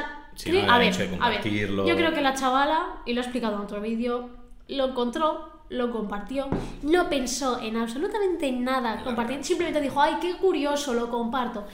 no, 0.52 0.72
a, 0.72 0.78
ver, 0.78 0.94
a 1.20 1.30
ver, 1.30 1.42
yo 1.44 1.96
creo 1.96 2.14
que 2.14 2.22
la 2.22 2.34
chavala, 2.34 3.02
y 3.06 3.14
lo 3.14 3.22
he 3.22 3.24
explicado 3.24 3.56
en 3.56 3.62
otro 3.62 3.82
vídeo, 3.82 4.30
lo 4.68 4.90
encontró, 4.90 5.64
lo 5.70 5.92
compartió, 5.92 6.48
no 6.84 7.10
pensó 7.10 7.60
en 7.62 7.78
absolutamente 7.78 8.52
nada 8.52 8.94
Claro. 8.94 9.06
compartir, 9.06 9.44
simplemente 9.44 9.82
dijo, 9.82 10.02
ay, 10.02 10.16
qué 10.22 10.36
curioso, 10.38 10.94
lo 10.94 11.10
comparto. 11.10 11.66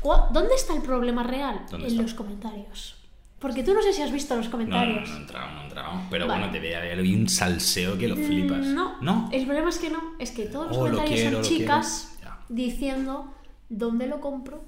¿Cuá- 0.00 0.28
¿Dónde 0.32 0.54
está 0.54 0.74
el 0.74 0.82
problema 0.82 1.22
real? 1.22 1.62
¿Dónde 1.70 1.86
en 1.86 1.92
está? 1.92 2.02
los 2.02 2.14
comentarios. 2.14 2.96
Porque 3.38 3.64
tú 3.64 3.74
no 3.74 3.82
sé 3.82 3.92
si 3.92 4.02
has 4.02 4.12
visto 4.12 4.36
los 4.36 4.44
No, 4.46 4.50
no, 4.50 4.52
comentarios. 4.52 5.08
no, 5.10 5.16
he 5.16 5.20
entrado, 5.20 5.50
no 5.52 5.60
he 5.60 5.64
entrado. 5.64 6.00
Pero 6.10 6.26
Vale. 6.28 6.40
bueno, 6.40 6.52
debe 6.52 6.76
haber 6.76 6.98
hoy 7.00 7.14
un 7.14 7.28
salseo 7.28 7.98
que 7.98 8.06
lo 8.06 8.14
flipas. 8.16 8.58
Mm, 8.66 8.74
No, 8.74 8.96
¿No? 9.00 9.28
el 9.32 9.44
problema 9.46 9.68
es 9.68 9.78
que 9.78 9.90
no. 9.90 10.00
Es 10.20 10.30
que 10.30 10.44
todos 10.46 10.68
los 10.68 10.76
Oh, 10.76 10.86
lo 10.86 10.98
comentarios 10.98 11.20
quiero, 11.20 11.42
son 11.44 11.52
lo 11.52 11.58
chicas 11.58 12.18
diciendo 12.48 13.32
dónde 13.68 14.06
lo 14.06 14.20
compro, 14.20 14.62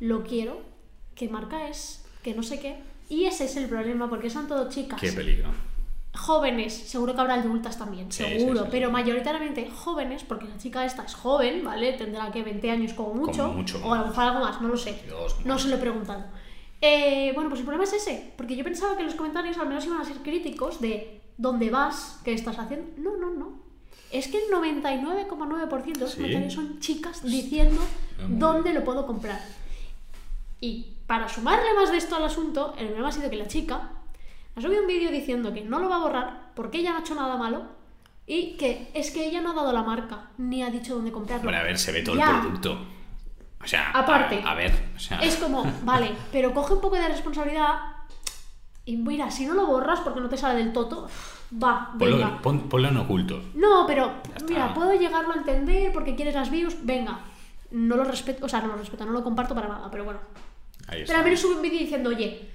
lo 0.00 0.22
quiero, 0.24 0.62
qué 1.14 1.28
marca 1.28 1.68
es, 1.68 2.04
que 2.22 2.34
no 2.34 2.42
sé 2.42 2.60
qué. 2.60 2.76
Y 3.08 3.24
ese 3.24 3.44
es 3.44 3.56
el 3.56 3.68
problema, 3.68 4.08
porque 4.08 4.30
son 4.30 4.46
todo 4.48 4.68
chicas. 4.68 5.00
Qué 5.00 5.12
peligro. 5.12 5.50
jóvenes, 6.14 6.72
seguro 6.72 7.14
que 7.14 7.20
habrá 7.20 7.34
adultas 7.34 7.76
también, 7.76 8.10
Sí, 8.10 8.22
seguro, 8.22 8.60
sí, 8.60 8.64
sí, 8.64 8.68
pero 8.70 8.90
mayoritariamente 8.90 9.68
jóvenes, 9.68 10.22
porque 10.22 10.46
la 10.46 10.56
chica 10.56 10.84
esta 10.84 11.02
es 11.02 11.14
joven, 11.14 11.64
¿vale? 11.64 11.92
Tendrá 11.94 12.30
que 12.30 12.42
20 12.42 12.70
años 12.70 12.92
como 12.94 13.14
mucho, 13.14 13.48
mucho. 13.48 13.80
o 13.84 13.92
a 13.92 13.98
lo 13.98 14.06
mejor 14.06 14.24
algo 14.24 14.40
más, 14.40 14.60
no 14.60 14.68
lo 14.68 14.76
sé. 14.76 15.02
Dios, 15.06 15.36
no 15.40 15.42
como 15.44 15.58
se 15.58 15.68
lo 15.68 15.76
he 15.76 15.78
preguntado. 15.78 16.24
Eh, 16.80 17.32
bueno, 17.34 17.48
pues 17.48 17.60
el 17.60 17.66
problema 17.66 17.84
es 17.84 17.94
ese, 17.94 18.32
porque 18.36 18.56
yo 18.56 18.62
pensaba 18.62 18.96
que 18.96 19.02
los 19.02 19.14
comentarios 19.14 19.58
al 19.58 19.68
menos 19.68 19.84
iban 19.86 20.00
a 20.00 20.04
ser 20.04 20.18
críticos 20.18 20.80
de 20.80 21.20
dónde 21.36 21.70
vas, 21.70 22.20
qué 22.24 22.32
estás 22.32 22.58
haciendo. 22.58 22.86
No, 22.96 23.16
no, 23.16 23.30
no. 23.30 23.64
Es 24.12 24.28
que 24.28 24.38
el 24.38 24.52
99,9% 24.52 25.92
de 25.94 26.00
los 26.00 26.14
comentarios 26.14 26.52
son 26.52 26.78
chicas 26.78 27.22
diciendo 27.24 27.80
dónde 28.28 28.72
lo 28.72 28.84
puedo 28.84 29.06
comprar. 29.06 29.40
Y 30.64 30.96
para 31.06 31.28
sumarle 31.28 31.74
más 31.74 31.90
de 31.90 31.98
esto 31.98 32.16
al 32.16 32.24
asunto, 32.24 32.74
el 32.78 32.86
problema 32.86 33.08
ha 33.08 33.12
sido 33.12 33.28
que 33.28 33.36
la 33.36 33.46
chica 33.46 33.90
ha 34.56 34.60
subido 34.60 34.80
un 34.82 34.86
vídeo 34.88 35.10
diciendo 35.10 35.52
que 35.52 35.62
no 35.62 35.78
lo 35.78 35.88
va 35.90 35.96
a 35.96 35.98
borrar 36.00 36.50
porque 36.54 36.78
ella 36.78 36.92
no 36.92 36.98
ha 36.98 37.00
hecho 37.00 37.14
nada 37.14 37.36
malo 37.36 37.62
y 38.26 38.56
que 38.56 38.90
es 38.94 39.10
que 39.10 39.26
ella 39.26 39.42
no 39.42 39.50
ha 39.50 39.54
dado 39.54 39.72
la 39.72 39.82
marca 39.82 40.30
ni 40.38 40.62
ha 40.62 40.70
dicho 40.70 40.94
dónde 40.94 41.12
comprarlo. 41.12 41.44
Bueno, 41.44 41.58
a 41.58 41.62
ver, 41.64 41.76
se 41.78 41.92
ve 41.92 42.02
todo 42.02 42.16
Ya. 42.16 42.30
el 42.30 42.40
producto. 42.40 42.78
O 43.62 43.66
sea, 43.66 43.90
Aparte, 43.90 44.42
a, 44.44 44.52
a 44.52 44.54
ver, 44.54 44.72
o 44.96 44.98
sea, 44.98 45.18
Es 45.20 45.36
como, 45.36 45.64
vale, 45.84 46.12
pero 46.32 46.54
coge 46.54 46.74
un 46.74 46.80
poco 46.80 46.96
de 46.96 47.08
responsabilidad 47.08 47.74
y 48.86 48.96
mira, 48.96 49.30
si 49.30 49.44
no 49.46 49.54
lo 49.54 49.66
borras 49.66 50.00
porque 50.00 50.20
no 50.20 50.28
te 50.28 50.36
sale 50.38 50.58
del 50.62 50.72
toto, 50.72 51.08
va, 51.62 51.92
ponlo, 51.98 52.16
venga. 52.16 52.40
pon- 52.42 52.68
ponlo 52.68 52.88
en 52.88 52.96
oculto. 52.98 53.42
No, 53.54 53.86
pero 53.86 54.12
mira, 54.48 54.72
puedo 54.74 54.94
llegarlo 54.94 55.32
a 55.32 55.36
entender 55.36 55.92
porque 55.92 56.14
quieres 56.14 56.34
las 56.34 56.50
views, 56.50 56.76
venga. 56.82 57.20
No 57.70 57.96
lo 57.96 58.04
respeto, 58.04 58.44
o 58.46 58.48
sea, 58.48 58.60
no 58.60 58.68
lo 58.68 58.76
respeto, 58.76 59.04
no 59.04 59.12
lo 59.12 59.24
comparto 59.24 59.54
para 59.54 59.68
nada, 59.68 59.90
pero 59.90 60.04
bueno. 60.04 60.20
Ahí 60.88 61.00
está. 61.00 61.06
Pero 61.12 61.18
al 61.18 61.24
menos 61.24 61.40
sube 61.40 61.56
un 61.56 61.62
vídeo 61.62 61.78
diciendo, 61.78 62.10
oye, 62.10 62.48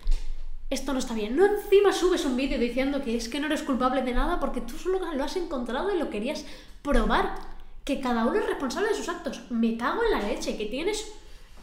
esto 0.70 0.94
no 0.94 1.00
está 1.00 1.14
bien. 1.14 1.36
No 1.36 1.46
encima 1.46 1.92
subes 1.92 2.26
un 2.26 2.36
vídeo 2.38 2.60
diciendo 2.60 3.02
que 3.04 3.16
es 3.16 3.28
que 3.30 3.40
no 3.40 3.48
eres 3.48 3.64
culpable 3.64 4.02
de 4.04 4.14
nada 4.14 4.40
porque 4.40 4.62
tú 4.62 4.78
solo 4.78 5.00
lo 5.14 5.24
has 5.24 5.36
encontrado 5.36 5.94
y 5.94 5.98
lo 6.00 6.10
querías 6.10 6.46
probar. 6.82 7.36
Que 7.84 8.00
cada 8.00 8.26
uno 8.26 8.40
es 8.40 8.46
responsable 8.46 8.90
de 8.90 8.96
sus 8.96 9.10
actos. 9.10 9.42
Me 9.50 9.76
cago 9.78 10.02
en 10.04 10.12
la 10.12 10.28
leche, 10.28 10.58
que 10.58 10.66
tienes 10.66 11.12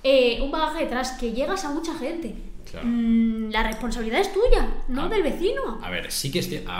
eh, 0.02 0.40
un 0.42 0.50
bagaje 0.50 0.84
detrás, 0.84 1.12
que 1.12 1.32
llegas 1.32 1.64
a 1.64 1.70
mucha 1.70 1.94
gente. 1.94 2.34
Claro. 2.68 2.86
Mm, 2.88 3.50
la 3.50 3.62
responsabilidad 3.62 4.20
es 4.20 4.32
tuya, 4.32 4.68
no 4.88 5.02
Ah. 5.04 5.08
del 5.08 5.22
vecino. 5.22 5.78
A 5.82 5.90
ver, 5.90 6.10
sí 6.10 6.32
que 6.32 6.40
es 6.40 6.48
cierto. 6.48 6.72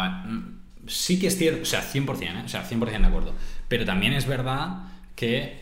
Sí 0.88 1.18
que 1.20 1.28
es 1.28 1.36
cierto, 1.36 1.62
o 1.62 1.64
sea, 1.64 1.80
100%, 1.82 2.40
¿eh? 2.40 2.42
o 2.44 2.48
sea, 2.48 2.64
100% 2.64 3.00
de 3.02 3.06
acuerdo. 3.06 3.34
Pero 3.68 3.84
también 3.84 4.12
es 4.14 4.26
verdad 4.26 4.84
que, 5.14 5.60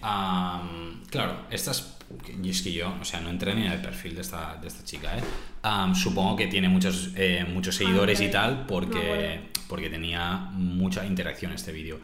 claro, 1.10 1.36
estas. 1.50 1.93
Y 2.42 2.50
es 2.50 2.62
que 2.62 2.72
yo, 2.72 2.92
o 3.00 3.04
sea, 3.04 3.20
no 3.20 3.30
entré 3.30 3.54
ni 3.54 3.66
en 3.66 3.72
el 3.72 3.80
perfil 3.80 4.14
de 4.14 4.20
esta, 4.20 4.56
de 4.60 4.68
esta 4.68 4.84
chica, 4.84 5.16
¿eh? 5.16 5.22
Am, 5.62 5.94
supongo 5.94 6.36
que 6.36 6.46
tiene 6.46 6.68
muchos, 6.68 7.10
eh, 7.16 7.44
muchos 7.52 7.74
seguidores 7.76 8.20
y 8.20 8.30
tal, 8.30 8.66
porque, 8.66 9.50
porque 9.68 9.90
tenía 9.90 10.48
mucha 10.52 11.04
interacción 11.06 11.52
este 11.52 11.72
vídeo. 11.72 11.98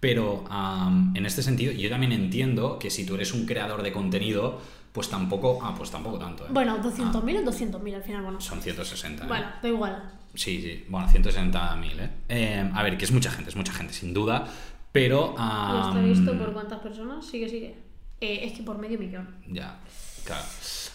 Pero 0.00 0.44
am, 0.50 1.16
en 1.16 1.24
este 1.24 1.42
sentido, 1.42 1.72
yo 1.72 1.88
también 1.88 2.12
entiendo 2.12 2.78
que 2.78 2.90
si 2.90 3.06
tú 3.06 3.14
eres 3.14 3.32
un 3.32 3.46
creador 3.46 3.82
de 3.82 3.92
contenido, 3.92 4.60
pues 4.92 5.08
tampoco, 5.08 5.58
ah, 5.62 5.74
pues 5.76 5.90
tampoco 5.90 6.18
tanto, 6.18 6.44
¿eh? 6.44 6.50
Bueno, 6.52 6.78
200.000 6.82 7.38
o 7.38 7.50
200.000 7.50 7.94
al 7.94 8.02
final, 8.02 8.22
bueno. 8.22 8.40
Son 8.40 8.60
160. 8.60 9.24
¿eh? 9.24 9.26
Bueno, 9.26 9.46
da 9.62 9.68
igual. 9.68 10.12
Sí, 10.34 10.60
sí, 10.60 10.84
bueno, 10.88 11.08
160.000, 11.08 12.00
¿eh? 12.00 12.10
Eh, 12.28 12.70
A 12.74 12.82
ver, 12.82 12.98
que 12.98 13.04
es 13.04 13.12
mucha 13.12 13.30
gente, 13.30 13.50
es 13.50 13.56
mucha 13.56 13.72
gente, 13.72 13.92
sin 13.92 14.12
duda, 14.12 14.46
pero... 14.92 15.34
¿Y 15.36 15.40
am, 15.40 15.88
está 15.88 16.00
visto 16.00 16.38
por 16.38 16.52
cuántas 16.52 16.80
personas? 16.80 17.24
Sigue, 17.26 17.48
sigue. 17.48 17.74
Eh, 18.20 18.40
es 18.44 18.52
que 18.52 18.62
por 18.62 18.78
medio 18.78 18.98
millón. 18.98 19.28
Ya, 19.48 19.78
claro. 20.24 20.44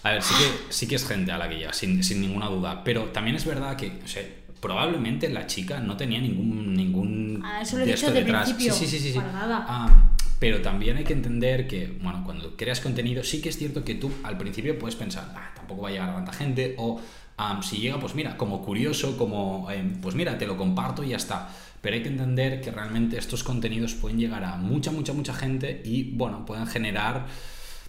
A 0.03 0.11
ver, 0.11 0.21
sí 0.23 0.33
que, 0.35 0.73
sí 0.73 0.87
que 0.87 0.95
es 0.95 1.07
gente 1.07 1.31
a 1.31 1.37
la 1.37 1.49
que 1.49 1.57
llega, 1.57 1.73
sin, 1.73 2.03
sin 2.03 2.21
ninguna 2.21 2.47
duda, 2.47 2.83
pero 2.83 3.05
también 3.09 3.35
es 3.35 3.45
verdad 3.45 3.75
que, 3.75 3.99
o 4.03 4.07
sea, 4.07 4.23
probablemente 4.61 5.29
la 5.29 5.45
chica 5.47 5.79
no 5.79 5.97
tenía 5.97 6.19
ningún... 6.21 6.73
ningún 6.73 7.41
Ah, 7.43 7.61
eso 7.61 7.77
lo 7.77 7.83
he 7.83 7.87
dicho 7.87 8.07
desde 8.07 8.21
detrás. 8.21 8.49
principio, 8.49 8.73
Sí, 8.73 8.87
sí, 8.87 8.99
sí, 8.99 9.11
sí, 9.11 9.17
para 9.17 9.31
nada. 9.31 9.65
Ah, 9.67 10.11
pero 10.39 10.61
también 10.61 10.97
hay 10.97 11.03
que 11.03 11.13
entender 11.13 11.67
que, 11.67 11.97
bueno, 12.01 12.23
cuando 12.23 12.55
creas 12.55 12.79
contenido, 12.79 13.23
sí 13.23 13.41
que 13.41 13.49
es 13.49 13.57
cierto 13.57 13.83
que 13.83 13.95
tú 13.95 14.11
al 14.23 14.37
principio 14.37 14.77
puedes 14.79 14.95
pensar, 14.95 15.33
ah, 15.35 15.51
tampoco 15.55 15.83
va 15.83 15.89
a 15.89 15.91
llegar 15.91 16.09
a 16.09 16.15
tanta 16.15 16.33
gente, 16.33 16.75
o 16.77 17.01
am, 17.37 17.61
si 17.61 17.77
llega, 17.77 17.99
pues 17.99 18.15
mira, 18.15 18.37
como 18.37 18.61
curioso, 18.63 19.17
como, 19.17 19.69
em, 19.71 19.99
pues 20.01 20.15
mira, 20.15 20.37
te 20.37 20.47
lo 20.47 20.55
comparto 20.57 21.03
y 21.03 21.09
ya 21.09 21.17
está. 21.17 21.49
Pero 21.81 21.95
hay 21.95 22.03
que 22.03 22.09
entender 22.09 22.61
que 22.61 22.71
realmente 22.71 23.17
estos 23.17 23.43
contenidos 23.43 23.93
pueden 23.93 24.19
llegar 24.19 24.43
a 24.43 24.57
mucha, 24.57 24.91
mucha, 24.91 25.13
mucha 25.13 25.33
gente 25.33 25.81
y, 25.85 26.11
bueno, 26.11 26.45
pueden 26.45 26.67
generar, 26.67 27.27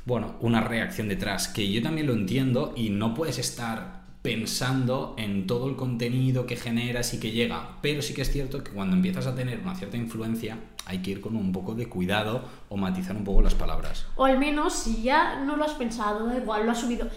bueno, 0.04 0.36
una 0.40 0.60
reacción 0.60 1.08
detrás, 1.08 1.48
que 1.48 1.70
yo 1.70 1.82
también 1.82 2.06
lo 2.06 2.12
entiendo 2.12 2.72
y 2.76 2.90
no 2.90 3.14
puedes 3.14 3.38
estar 3.38 4.00
pensando 4.22 5.14
en 5.16 5.46
todo 5.46 5.68
el 5.68 5.76
contenido 5.76 6.46
que 6.46 6.56
generas 6.56 7.14
y 7.14 7.20
que 7.20 7.30
llega. 7.30 7.76
Pero 7.80 8.02
sí 8.02 8.14
que 8.14 8.22
es 8.22 8.30
cierto 8.30 8.62
que 8.62 8.70
cuando 8.70 8.96
empiezas 8.96 9.26
a 9.26 9.34
tener 9.34 9.60
una 9.60 9.74
cierta 9.74 9.96
influencia 9.96 10.58
hay 10.86 10.98
que 10.98 11.10
ir 11.12 11.20
con 11.20 11.36
un 11.36 11.52
poco 11.52 11.74
de 11.74 11.88
cuidado 11.88 12.44
o 12.68 12.76
matizar 12.76 13.16
un 13.16 13.24
poco 13.24 13.42
las 13.42 13.54
palabras. 13.54 14.06
O 14.16 14.24
al 14.24 14.38
menos, 14.38 14.74
si 14.74 15.02
ya 15.02 15.42
no 15.44 15.56
lo 15.56 15.64
has 15.64 15.72
pensado, 15.72 16.36
igual, 16.36 16.66
lo 16.66 16.72
has 16.72 16.80
subido. 16.80 17.08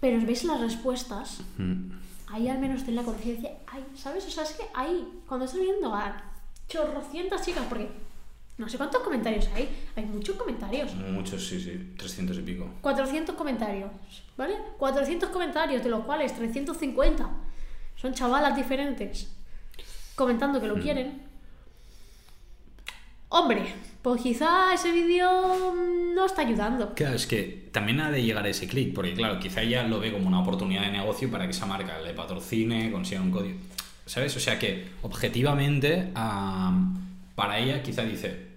Pero 0.00 0.24
ves 0.26 0.44
las 0.44 0.60
respuestas, 0.60 1.42
ahí 2.30 2.48
al 2.48 2.58
menos 2.58 2.84
ten 2.84 2.96
la 2.96 3.02
conciencia, 3.02 3.52
ay, 3.66 3.84
¿sabes? 3.94 4.26
O 4.26 4.30
sea, 4.30 4.44
es 4.44 4.52
que 4.52 4.64
ahí, 4.74 5.22
cuando 5.26 5.46
estás 5.46 5.60
viendo 5.60 5.94
a 5.94 6.22
chorrocientas 6.68 7.44
chicas, 7.44 7.64
porque 7.68 7.88
no 8.58 8.68
sé 8.68 8.76
cuántos 8.76 9.02
comentarios 9.02 9.48
hay, 9.54 9.68
hay 9.96 10.04
muchos 10.04 10.36
comentarios. 10.36 10.94
Muchos, 10.94 11.46
sí, 11.46 11.60
sí, 11.60 11.94
300 11.96 12.38
y 12.38 12.42
pico. 12.42 12.70
400 12.82 13.34
comentarios, 13.34 13.90
¿vale? 14.36 14.56
400 14.78 15.30
comentarios, 15.30 15.82
de 15.82 15.88
los 15.88 16.04
cuales 16.04 16.34
350 16.34 17.30
son 17.96 18.14
chavalas 18.14 18.54
diferentes 18.56 19.28
comentando 20.20 20.60
que 20.60 20.66
lo 20.66 20.74
quieren. 20.74 21.22
Hombre, 23.30 23.72
pues 24.02 24.22
quizá 24.22 24.72
ese 24.74 24.92
vídeo 24.92 25.74
no 26.14 26.26
está 26.26 26.42
ayudando. 26.42 26.94
Claro, 26.94 27.16
es 27.16 27.26
que 27.26 27.68
también 27.72 28.00
ha 28.00 28.10
de 28.10 28.22
llegar 28.22 28.46
ese 28.46 28.66
clic, 28.66 28.94
porque 28.94 29.14
claro, 29.14 29.38
quizá 29.38 29.62
ella 29.62 29.82
lo 29.84 30.00
ve 30.00 30.12
como 30.12 30.26
una 30.28 30.40
oportunidad 30.40 30.82
de 30.82 30.92
negocio 30.92 31.30
para 31.30 31.44
que 31.44 31.50
esa 31.50 31.66
marca 31.66 31.98
le 32.00 32.14
patrocine, 32.14 32.90
consiga 32.90 33.20
un 33.20 33.30
código. 33.30 33.58
¿Sabes? 34.06 34.34
O 34.36 34.40
sea 34.40 34.58
que 34.58 34.88
objetivamente 35.02 36.10
am, 36.14 36.98
para 37.34 37.58
ella 37.58 37.82
quizá 37.82 38.02
dice 38.02 38.48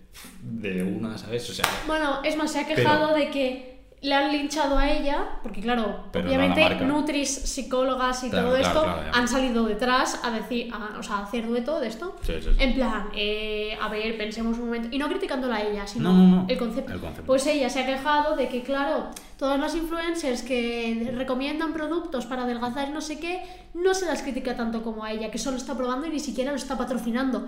de 0.41 0.83
una, 0.83 1.17
¿sabes? 1.17 1.47
O 1.50 1.53
sea, 1.53 1.65
Bueno, 1.88 2.21
es 2.23 2.35
más, 2.38 2.51
se 2.51 2.59
ha 2.59 2.63
Pero- 2.65 2.75
quejado 2.77 3.13
de 3.15 3.29
que 3.29 3.73
le 4.03 4.13
han 4.13 4.31
linchado 4.33 4.77
a 4.77 4.91
ella, 4.91 5.39
porque 5.41 5.62
claro, 5.62 6.03
Pero 6.12 6.25
no 6.25 6.29
obviamente 6.29 6.62
marca. 6.62 6.83
Nutris, 6.86 7.29
psicólogas 7.29 8.24
y 8.25 8.29
Claro, 8.29 8.50
todo 8.50 8.57
claro, 8.60 8.67
esto 8.79 8.83
claro, 8.83 9.12
han 9.13 9.27
salido 9.29 9.63
detrás 9.65 10.19
a 10.24 10.29
decir, 10.31 10.72
a- 10.74 11.00
o 11.00 11.03
sea, 11.03 11.17
a 11.19 11.24
hacer 11.24 11.48
dueto 11.48 11.79
de 11.79 11.88
esto. 11.88 12.15
Sí, 12.22 12.33
sí, 12.41 12.50
sí. 12.51 12.55
En 12.60 12.74
plan, 12.75 13.07
eh, 13.15 13.77
a 13.81 13.88
ver, 13.88 14.17
pensemos 14.17 14.57
un 14.60 14.65
momento, 14.65 14.89
y 14.91 14.98
no 14.98 15.07
criticándola 15.07 15.55
a 15.55 15.62
ella, 15.63 15.88
sino 15.88 16.12
No, 16.12 16.17
no, 16.17 16.36
no. 16.41 16.45
El, 16.50 16.57
concepto. 16.57 16.91
El 16.93 17.00
concepto. 17.00 17.25
Pues 17.25 17.48
ella 17.48 17.69
se 17.69 17.81
ha 17.81 17.86
quejado 17.86 18.36
de 18.36 18.50
que, 18.50 18.62
claro, 18.62 19.07
todas 19.38 19.57
las 19.60 19.74
influencers 19.74 20.41
que 20.41 21.12
recomiendan 21.15 21.72
productos 21.72 22.25
para 22.25 22.43
adelgazar 22.43 22.89
y 22.89 22.91
no 22.91 23.00
sé 23.01 23.19
qué, 23.19 23.41
no 23.74 23.93
se 23.93 24.05
las 24.05 24.22
critica 24.22 24.55
tanto 24.57 24.83
como 24.83 25.05
a 25.05 25.12
ella, 25.13 25.31
que 25.31 25.38
solo 25.38 25.55
está 25.55 25.77
probando 25.77 26.07
y 26.07 26.10
ni 26.10 26.19
siquiera 26.19 26.51
lo 26.51 26.57
está 26.57 26.77
patrocinando. 26.77 27.48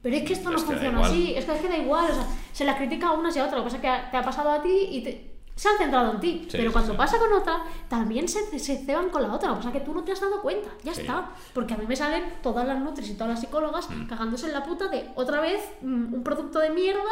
Pero 0.00 0.14
es 0.14 0.22
que 0.22 0.32
esto 0.34 0.48
no 0.50 0.56
Es 0.58 0.62
funciona 0.62 1.00
así, 1.00 1.34
es 1.34 1.44
que, 1.44 1.52
es 1.54 1.60
que 1.60 1.68
da 1.68 1.76
igual, 1.76 2.04
o 2.08 2.14
sea, 2.14 2.24
se 2.52 2.64
las 2.64 2.76
critica 2.76 3.08
a 3.08 3.12
unas 3.14 3.34
y 3.34 3.40
a 3.40 3.46
otras, 3.46 3.58
lo 3.58 3.64
que 3.64 3.70
pasa 3.72 3.76
es 3.78 3.82
que 4.04 4.10
te 4.12 4.16
ha 4.16 4.22
pasado 4.22 4.52
a 4.52 4.62
ti 4.62 4.86
y 4.92 5.00
te- 5.02 5.37
se 5.58 5.68
han 5.68 5.76
centrado 5.76 6.12
en 6.14 6.20
ti, 6.20 6.42
Sí, 6.44 6.56
pero 6.56 6.70
sí, 6.70 6.72
cuando 6.72 6.92
sí. 6.92 6.96
pasa 6.98 7.18
con 7.18 7.32
otra, 7.32 7.64
también 7.88 8.28
se, 8.28 8.58
se 8.60 8.78
ceban 8.84 9.10
con 9.10 9.22
la 9.22 9.32
otra, 9.34 9.54
pasa 9.56 9.68
es 9.68 9.74
que 9.74 9.80
tú 9.80 9.92
no 9.92 10.04
te 10.04 10.12
has 10.12 10.20
dado 10.20 10.40
cuenta, 10.40 10.68
ya 10.84 10.92
está, 10.92 11.30
porque 11.52 11.74
a 11.74 11.76
mí 11.76 11.84
me 11.86 11.96
salen 11.96 12.34
todas 12.42 12.66
las 12.66 12.78
nutris 12.78 13.10
y 13.10 13.14
todas 13.14 13.30
las 13.30 13.40
psicólogas 13.40 13.90
Mm. 13.90 14.06
cagándose 14.06 14.46
en 14.46 14.52
la 14.52 14.62
puta 14.62 14.86
de 14.88 15.10
otra 15.16 15.40
vez 15.40 15.60
mm, 15.82 16.14
un 16.14 16.22
producto 16.22 16.60
de 16.60 16.70
mierda 16.70 17.02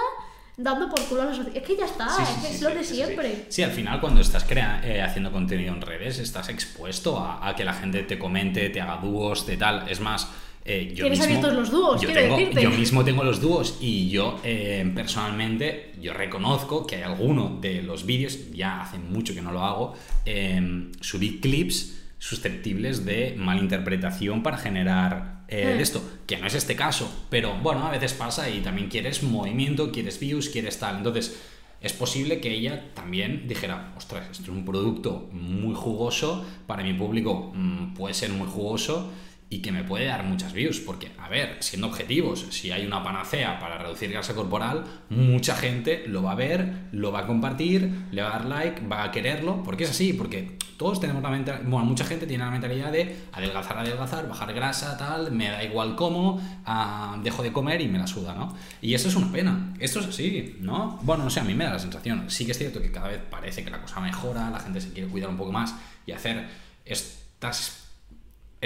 dando 0.59 0.88
por 0.88 1.00
culo 1.07 1.23
a 1.23 1.25
la 1.26 1.35
sociedad. 1.35 1.57
Es 1.59 1.65
que 1.65 1.76
ya 1.76 1.85
está, 1.85 2.09
Sí, 2.09 2.23
es 2.23 2.29
sí, 2.29 2.35
que 2.41 2.47
sí, 2.49 2.55
es 2.55 2.62
lo 2.62 2.71
de 2.71 2.85
siempre. 2.85 3.47
Sí, 3.50 3.62
al 3.62 3.73
final 3.73 4.00
cuando 4.00 4.21
estás 4.23 4.45
crea- 4.45 4.81
eh, 4.85 5.03
haciendo 5.03 5.31
contenido 5.31 5.75
en 5.75 5.83
redes 5.83 6.19
estás 6.19 6.49
expuesto 6.49 7.19
a, 7.19 7.47
a 7.47 7.55
que 7.55 7.65
la 7.65 7.75
gente 7.75 8.05
te 8.05 8.19
comente, 8.19 8.71
te 8.71 8.81
haga 8.81 8.97
dúos, 8.97 9.45
de 9.47 9.57
tal. 9.59 9.87
Es 9.88 10.00
más, 10.00 10.29
eh, 10.66 10.88
yo 10.94 11.04
Tienes 11.04 11.18
mismo, 11.20 11.25
abiertos 11.37 11.54
los 11.54 11.70
dúos, 11.70 12.00
yo, 12.02 12.12
tengo- 12.12 12.37
decirte. 12.37 12.62
yo 12.62 12.70
mismo 12.70 13.04
tengo 13.04 13.23
los 13.25 13.40
dúos 13.40 13.78
y 13.80 14.08
yo 14.11 14.40
eh, 14.44 14.90
personalmente, 14.94 15.92
yo 16.00 16.12
reconozco 16.12 16.87
que 16.87 16.96
hay 16.96 17.02
alguno 17.02 17.58
de 17.61 17.82
los 17.82 18.04
vídeos, 18.04 18.50
ya 18.52 18.82
hace 18.82 18.99
mucho 18.99 19.35
que 19.35 19.42
no 19.42 19.52
lo 19.52 19.64
hago, 19.64 19.94
eh, 20.25 20.90
subí 21.00 21.38
clips 21.40 22.02
susceptibles 22.18 23.04
de 23.04 23.35
malinterpretación 23.38 24.42
para 24.42 24.56
generar 24.58 25.37
eh, 25.49 25.75
Hmm. 25.76 25.80
esto, 25.80 26.02
que 26.26 26.38
no 26.38 26.46
es 26.49 26.54
este 26.56 26.75
caso, 26.75 27.08
pero 27.30 27.54
bueno, 27.62 27.87
a 27.87 27.90
veces 27.92 28.12
pasa 28.14 28.50
y 28.50 28.58
también 28.61 28.88
quieres 28.88 29.23
movimiento, 29.23 29.92
quieres 29.92 30.18
views, 30.18 30.49
quieres 30.49 30.78
tal. 30.80 30.96
Entonces, 30.96 31.40
es 31.80 31.92
posible 31.92 32.40
que 32.40 32.52
ella 32.52 32.87
también 32.94 33.46
dijera, 33.46 33.92
ostras, 33.96 34.26
esto 34.32 34.42
es 34.42 34.49
un 34.49 34.64
producto 34.64 35.28
muy 35.30 35.75
jugoso, 35.76 36.44
para 36.66 36.82
mi 36.82 36.94
público 36.94 37.52
mm, 37.54 37.94
puede 37.94 38.12
ser 38.14 38.30
muy 38.30 38.49
jugoso 38.49 39.12
y 39.49 39.61
que 39.62 39.71
me 39.71 39.85
puede 39.85 40.07
dar 40.07 40.25
muchas 40.25 40.53
views, 40.53 40.81
porque, 40.81 41.12
a 41.19 41.29
ver, 41.29 41.59
siendo 41.61 41.87
objetivos, 41.87 42.47
si 42.50 42.73
hay 42.73 42.85
una 42.85 43.05
panacea 43.05 43.61
para 43.61 43.79
reducir 43.79 44.11
grasa 44.11 44.35
corporal, 44.35 44.85
mucha 45.09 45.55
gente 45.55 46.05
lo 46.09 46.23
va 46.23 46.33
a 46.33 46.35
ver, 46.35 46.88
lo 46.91 47.12
va 47.12 47.21
a 47.21 47.26
compartir, 47.26 48.07
le 48.11 48.23
va 48.23 48.29
a 48.29 48.38
dar 48.38 48.47
like, 48.47 48.87
va 48.88 49.05
a 49.05 49.12
quererlo, 49.12 49.62
porque 49.62 49.85
es 49.85 49.91
así, 49.91 50.12
porque 50.12 50.59
todos 50.76 51.00
tenemos 51.00 51.23
la 51.23 51.31
mentalidad, 51.31 51.65
bueno, 51.69 51.87
mucha 51.87 52.05
gente 52.05 52.26
tiene 52.26 52.45
la 52.45 52.50
mentalidad 52.50 52.91
de 52.91 53.17
adelgazar, 53.33 53.79
adelgazar, 53.79 54.29
bajar 54.29 54.53
grasa, 54.53 54.97
tal, 54.99 55.31
me 55.31 55.49
da 55.49 55.62
igual 55.62 55.95
cómo, 55.95 56.41
ah, 56.65 57.17
dejo 57.23 57.45
de 57.45 57.53
comer 57.53 57.81
y 57.81 57.88
me 57.88 57.99
la 57.99 58.09
suda, 58.09 58.35
¿no? 58.35 58.53
Y 58.83 58.95
eso 58.95 59.09
es 59.09 59.15
una 59.15 59.31
pena, 59.31 59.75
esto 59.79 60.00
es 60.00 60.09
así, 60.09 60.57
¿no? 60.61 60.99
Bueno, 61.03 61.23
no 61.23 61.31
sé, 61.31 61.38
a 61.38 61.45
mí 61.45 61.55
me 61.55 61.65
da 61.65 61.75
la 61.75 61.79
sensación, 61.79 62.29
sí 62.29 62.45
que 62.45 62.50
es 62.50 62.59
cierto 62.59 62.83
que 62.83 62.91
cada 62.91 63.09
vez 63.09 63.21
parece 63.31 63.65
que 63.65 63.71
la 63.71 63.81
cosa 63.81 64.00
mejora, 64.00 64.50
la 64.50 64.59
gente 64.59 64.81
se 64.81 64.93
quiere 64.93 65.09
cuidar 65.09 65.31
un 65.31 65.37
poco 65.37 65.53
más 65.53 65.73
y 66.05 66.11
hacer 66.11 66.49
estas 66.85 67.86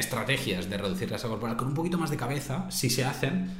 estrategias 0.01 0.69
de 0.69 0.77
reducir 0.79 1.09
grasa 1.09 1.29
corporal 1.29 1.57
con 1.57 1.69
un 1.69 1.75
poquito 1.75 1.97
más 1.99 2.11
de 2.11 2.17
cabeza, 2.17 2.71
si 2.71 2.91
se 2.91 3.05
hacen 3.05 3.51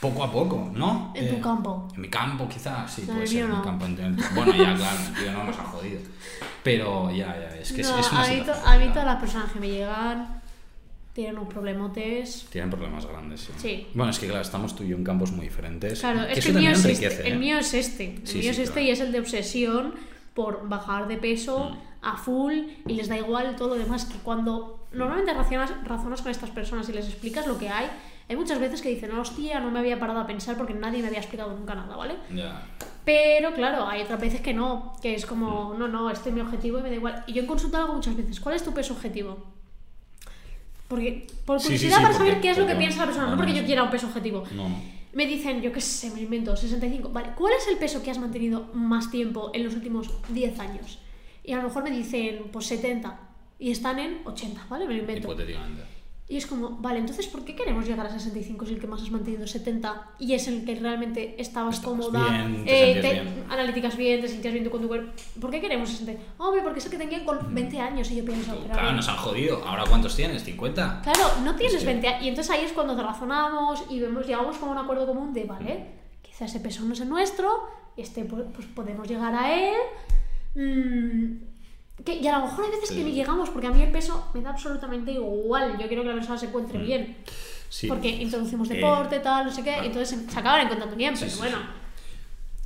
poco 0.00 0.22
a 0.24 0.30
poco, 0.30 0.70
¿no? 0.74 1.12
En 1.14 1.28
tu 1.30 1.36
Eh, 1.36 1.40
campo. 1.40 1.88
En 1.94 2.00
mi 2.02 2.08
campo, 2.08 2.46
quizás, 2.48 2.92
sí, 2.92 3.04
No, 3.06 3.14
puede 3.14 3.26
ser. 3.26 3.44
mío 3.46 3.54
En 3.54 3.58
mi 3.60 3.64
campo, 3.64 3.84
en- 3.86 4.16
bueno, 4.34 4.52
ya, 4.54 4.74
claro, 4.74 4.98
tío 5.18 5.32
no 5.32 5.44
nos 5.44 5.58
ha 5.58 5.62
jodido. 5.64 6.00
Pero 6.62 7.10
ya, 7.10 7.26
ya, 7.38 7.56
es 7.56 7.72
que 7.72 7.80
es- 7.80 7.88
No, 7.90 7.98
es, 7.98 8.10
una 8.12 8.22
a, 8.24 8.28
mí, 8.28 8.34
to- 8.36 8.40
situación 8.40 8.56
a 8.66 8.70
complicada. 8.72 8.92
todas 8.92 9.06
las 9.06 9.16
personas 9.20 9.52
que 9.52 9.60
me 9.60 9.68
llegan 9.68 10.42
tienen 11.14 11.38
unos 11.38 11.52
problemotes. 11.54 12.46
Tienen 12.50 12.70
problemas 12.70 13.06
grandes, 13.06 13.40
sí. 13.42 13.52
Sí. 13.56 13.86
Bueno, 13.94 14.10
es 14.10 14.18
que 14.18 14.26
claro, 14.26 14.42
estamos 14.42 14.74
tú 14.76 14.82
y 14.82 14.88
yo 14.88 14.96
en 14.96 15.04
campos 15.04 15.30
muy 15.32 15.46
diferentes. 15.46 16.00
Claro, 16.00 16.26
que 16.26 16.32
es 16.34 16.44
que 16.44 16.50
el 16.50 16.56
mío 16.58 16.72
también 16.72 16.72
es, 16.72 16.84
enriquece, 16.84 17.06
este, 17.16 17.28
el 17.28 17.34
¿eh? 17.34 17.38
mío 17.38 17.58
es 17.58 17.74
este. 17.74 18.14
El 18.16 18.26
Sí, 18.26 18.34
mío 18.38 18.42
sí, 18.42 18.48
es 18.48 18.58
este 18.58 18.72
claro. 18.72 18.88
y 18.88 18.90
es 18.90 19.00
el 19.00 19.12
de 19.12 19.20
obsesión 19.20 19.94
por 20.34 20.68
bajar 20.68 21.06
de 21.08 21.16
peso 21.16 21.70
Mm. 21.70 21.78
a 22.06 22.16
full 22.16 22.52
y 22.86 22.92
les 22.94 23.08
da 23.08 23.16
igual 23.16 23.54
todo 23.56 23.68
lo 23.70 23.74
demás. 23.76 24.04
Que 24.06 24.18
cuando 24.18 24.83
normalmente 24.94 25.32
razonas, 25.34 25.72
razonas 25.84 26.22
con 26.22 26.30
estas 26.30 26.50
personas 26.50 26.88
y 26.88 26.92
les 26.92 27.06
explicas 27.08 27.46
lo 27.46 27.58
que 27.58 27.68
hay, 27.68 27.86
hay 28.28 28.36
muchas 28.36 28.58
veces 28.58 28.80
que 28.80 28.88
dicen, 28.88 29.12
hostia, 29.12 29.60
no 29.60 29.70
me 29.70 29.78
había 29.80 29.98
parado 29.98 30.20
a 30.20 30.26
pensar 30.26 30.56
porque 30.56 30.72
nadie 30.74 31.00
me 31.02 31.08
había 31.08 31.18
explicado 31.20 31.52
nunca 31.56 31.74
nada, 31.74 31.94
¿vale? 31.96 32.14
Ya. 32.34 32.66
Pero 33.04 33.52
claro, 33.52 33.86
hay 33.86 34.00
otras 34.02 34.18
veces 34.20 34.40
que 34.40 34.54
no, 34.54 34.94
que 35.02 35.14
es 35.14 35.26
Mm. 35.26 35.28
como, 35.28 35.74
no, 35.78 35.88
no, 35.88 36.08
este 36.10 36.30
es 36.30 36.34
mi 36.34 36.40
objetivo 36.40 36.78
y 36.78 36.82
me 36.82 36.88
da 36.88 36.94
igual. 36.94 37.24
Y 37.26 37.34
yo 37.34 37.42
en 37.42 37.46
consulta 37.46 37.78
lo 37.78 37.84
hago 37.84 37.94
muchas 37.94 38.16
veces, 38.16 38.40
¿cuál 38.40 38.54
es 38.56 38.62
tu 38.64 38.72
peso 38.72 38.94
objetivo? 38.94 39.44
Porque, 40.88 41.26
por 41.44 41.60
Sí, 41.60 41.66
sí, 41.66 41.72
curiosidad 41.74 41.96
sí, 41.96 42.02
para 42.02 42.14
porque- 42.14 42.28
saber 42.30 42.40
qué 42.42 42.50
es 42.50 42.58
lo 42.58 42.66
que 42.66 42.74
piensa 42.76 43.00
la 43.00 43.06
persona, 43.06 43.26
no 43.30 43.36
porque 43.36 43.54
yo 43.54 43.64
quiera 43.64 43.82
un 43.82 43.90
peso 43.90 44.06
objetivo. 44.06 44.44
No. 44.54 44.68
Me 45.12 45.26
dicen, 45.26 45.62
yo 45.62 45.72
qué 45.72 45.80
sé, 45.80 46.10
me 46.10 46.20
invento, 46.22 46.56
65. 46.56 47.08
Vale, 47.10 47.30
¿cuál 47.36 47.52
es 47.54 47.68
el 47.68 47.76
peso 47.78 48.02
que 48.02 48.10
has 48.10 48.18
mantenido 48.18 48.68
más 48.74 49.10
tiempo 49.10 49.50
en 49.54 49.64
los 49.64 49.74
últimos 49.74 50.10
10 50.28 50.58
años? 50.58 50.98
Y 51.44 51.52
a 51.52 51.56
lo 51.58 51.62
mejor 51.64 51.84
me 51.84 51.90
dicen, 51.90 52.46
pues 52.52 52.66
70. 52.66 53.18
Y 53.58 53.70
están 53.70 53.98
en 53.98 54.20
80, 54.24 54.66
¿vale? 54.68 54.86
Me 54.86 54.94
lo 54.94 55.00
invento. 55.00 55.28
Hipotéticamente. 55.28 55.82
Y 56.26 56.38
es 56.38 56.46
como, 56.46 56.70
vale, 56.78 57.00
entonces, 57.00 57.26
¿por 57.26 57.44
qué 57.44 57.54
queremos 57.54 57.86
llegar 57.86 58.06
a 58.06 58.10
65 58.10 58.64
si 58.64 58.72
el 58.72 58.80
que 58.80 58.86
más 58.86 59.02
has 59.02 59.10
mantenido 59.10 59.44
es 59.44 59.50
70 59.50 60.12
y 60.18 60.32
es 60.32 60.48
el 60.48 60.64
que 60.64 60.74
realmente 60.74 61.34
estabas 61.38 61.76
Estabas 61.76 61.98
cómoda, 62.06 62.26
bien, 62.46 62.64
te 62.64 62.92
eh, 62.92 63.00
te- 63.02 63.12
bien? 63.12 63.44
analíticas 63.50 63.94
bien, 63.94 64.22
te 64.22 64.28
sentías 64.28 64.54
bien 64.54 64.64
tú 64.64 64.70
con 64.70 64.80
tu 64.80 64.88
cuerpo? 64.88 65.12
¿Por 65.38 65.50
qué 65.50 65.60
queremos 65.60 65.90
60? 65.90 66.14
Hombre, 66.38 66.62
porque 66.62 66.78
es 66.78 66.86
el 66.86 66.92
que 66.92 66.96
tenían 66.98 67.26
con 67.26 67.54
20 67.54 67.78
años 67.78 68.10
y 68.10 68.16
yo 68.16 68.24
pienso, 68.24 68.58
Claro, 68.64 68.92
nos 68.92 69.06
han 69.06 69.16
jodido. 69.18 69.62
¿Ahora 69.66 69.84
cuántos 69.86 70.16
tienes? 70.16 70.46
¿50? 70.46 71.02
Claro, 71.02 71.20
no 71.44 71.54
tienes 71.56 71.74
Es 71.74 71.80
que- 71.80 71.86
20 71.88 72.08
años. 72.08 72.22
Y 72.24 72.28
entonces 72.28 72.50
ahí 72.54 72.64
es 72.64 72.72
cuando 72.72 72.96
te 72.96 73.02
razonamos 73.02 73.84
y 73.90 74.00
vemos, 74.00 74.26
llegamos 74.26 74.56
como 74.56 74.72
a 74.72 74.76
un 74.76 74.80
acuerdo 74.82 75.06
común 75.06 75.34
de, 75.34 75.44
vale, 75.44 75.86
quizás 76.22 76.48
ese 76.50 76.60
peso 76.60 76.84
no 76.84 76.94
es 76.94 77.00
el 77.02 77.10
nuestro, 77.10 77.50
este 77.98 78.24
pues, 78.24 78.44
pues 78.54 78.66
podemos 78.68 79.06
llegar 79.06 79.34
a 79.34 79.54
él. 79.54 79.74
mm, 80.54 81.53
que, 82.04 82.14
y 82.16 82.26
a 82.26 82.38
lo 82.38 82.46
mejor 82.46 82.64
hay 82.64 82.70
veces 82.72 82.88
Sí. 82.90 82.96
que 82.96 83.04
ni 83.04 83.12
llegamos, 83.12 83.50
porque 83.50 83.66
a 83.66 83.70
mí 83.70 83.82
el 83.82 83.90
peso 83.92 84.30
me 84.34 84.40
da 84.40 84.50
absolutamente 84.50 85.12
igual. 85.12 85.78
Yo 85.78 85.86
quiero 85.86 86.02
que 86.02 86.08
la 86.08 86.14
persona 86.14 86.38
se 86.38 86.46
encuentre 86.46 86.78
bien. 86.78 87.16
Mm. 87.20 87.30
Sí. 87.68 87.86
Porque 87.88 88.08
introducimos 88.08 88.70
Eh, 88.70 88.74
deporte, 88.74 89.18
tal, 89.20 89.46
no 89.46 89.52
sé 89.52 89.62
qué, 89.62 89.76
y 89.82 89.86
entonces 89.86 90.08
se- 90.28 90.38
acaban 90.38 90.62
encontrando 90.62 90.96
bien, 90.96 91.16
Sí, 91.16 91.24
pero 91.26 91.38
bueno. 91.38 91.58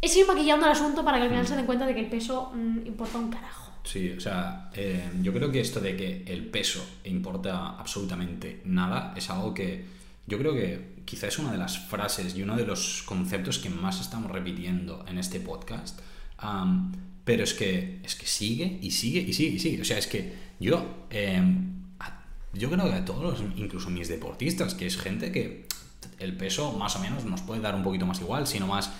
Es 0.00 0.16
ir 0.16 0.26
maquillando 0.26 0.66
el 0.66 0.72
asunto 0.72 1.04
para 1.04 1.16
que 1.18 1.24
al 1.24 1.28
final 1.30 1.46
se 1.46 1.56
den 1.56 1.66
cuenta 1.66 1.84
de 1.86 1.94
que 1.94 2.00
el 2.00 2.06
peso 2.10 2.52
mm, 2.54 2.86
importa 2.86 3.18
un 3.18 3.30
carajo. 3.30 3.72
Sí, 3.84 4.10
o 4.16 4.20
sea, 4.20 4.70
eh, 4.74 5.10
yo 5.22 5.32
creo 5.32 5.50
que 5.50 5.60
esto 5.60 5.80
de 5.80 5.96
que 5.96 6.24
el 6.26 6.46
peso 6.46 6.84
importa 7.04 7.70
absolutamente 7.78 8.60
nada 8.64 9.14
es 9.16 9.28
algo 9.30 9.54
que 9.54 9.86
yo 10.26 10.36
creo 10.38 10.52
que 10.52 10.98
quizá 11.06 11.26
es 11.28 11.38
una 11.38 11.50
de 11.52 11.58
las 11.58 11.78
frases 11.78 12.36
y 12.36 12.42
uno 12.42 12.54
de 12.56 12.66
los 12.66 13.02
conceptos 13.04 13.58
que 13.58 13.70
más 13.70 14.00
estamos 14.00 14.30
repitiendo 14.30 15.04
en 15.08 15.18
este 15.18 15.40
podcast. 15.40 16.00
Am, 16.36 16.92
pero 17.28 17.44
es 17.44 17.52
que, 17.52 18.00
es 18.02 18.14
que 18.14 18.24
sigue 18.24 18.78
y 18.80 18.90
sigue 18.90 19.20
y 19.20 19.34
sigue 19.34 19.56
y 19.56 19.58
sigue. 19.58 19.82
O 19.82 19.84
sea, 19.84 19.98
es 19.98 20.06
que 20.06 20.32
yo, 20.58 21.04
eh, 21.10 21.42
yo 22.54 22.70
creo 22.70 22.86
que 22.86 22.94
a 22.94 23.04
todos, 23.04 23.42
incluso 23.54 23.90
mis 23.90 24.08
deportistas, 24.08 24.72
que 24.72 24.86
es 24.86 24.96
gente 24.96 25.30
que 25.30 25.66
el 26.20 26.38
peso 26.38 26.72
más 26.72 26.96
o 26.96 27.00
menos 27.00 27.26
nos 27.26 27.42
puede 27.42 27.60
dar 27.60 27.74
un 27.74 27.82
poquito 27.82 28.06
más 28.06 28.18
igual, 28.22 28.46
sino 28.46 28.66
más 28.66 28.90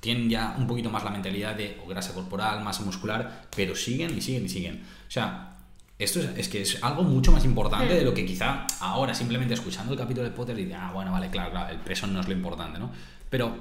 tienen 0.00 0.28
ya 0.28 0.54
un 0.58 0.66
poquito 0.66 0.90
más 0.90 1.04
la 1.04 1.10
mentalidad 1.10 1.54
de 1.54 1.80
o 1.82 1.88
grasa 1.88 2.12
corporal, 2.12 2.62
masa 2.62 2.82
muscular, 2.82 3.48
pero 3.56 3.74
siguen 3.74 4.14
y 4.14 4.20
siguen 4.20 4.44
y 4.44 4.48
siguen. 4.50 4.82
O 5.08 5.10
sea, 5.10 5.56
esto 5.98 6.20
es, 6.20 6.36
es 6.36 6.48
que 6.50 6.60
es 6.60 6.84
algo 6.84 7.02
mucho 7.02 7.32
más 7.32 7.46
importante 7.46 7.94
de 7.94 8.04
lo 8.04 8.12
que 8.12 8.26
quizá 8.26 8.66
ahora 8.78 9.14
simplemente 9.14 9.54
escuchando 9.54 9.94
el 9.94 9.98
capítulo 9.98 10.28
de 10.28 10.32
Potter 10.32 10.54
diría, 10.54 10.86
ah, 10.86 10.92
bueno, 10.92 11.12
vale, 11.12 11.30
claro, 11.30 11.50
claro, 11.50 11.72
el 11.72 11.78
peso 11.80 12.06
no 12.06 12.20
es 12.20 12.28
lo 12.28 12.34
importante, 12.34 12.78
¿no? 12.78 12.90
Pero 13.30 13.56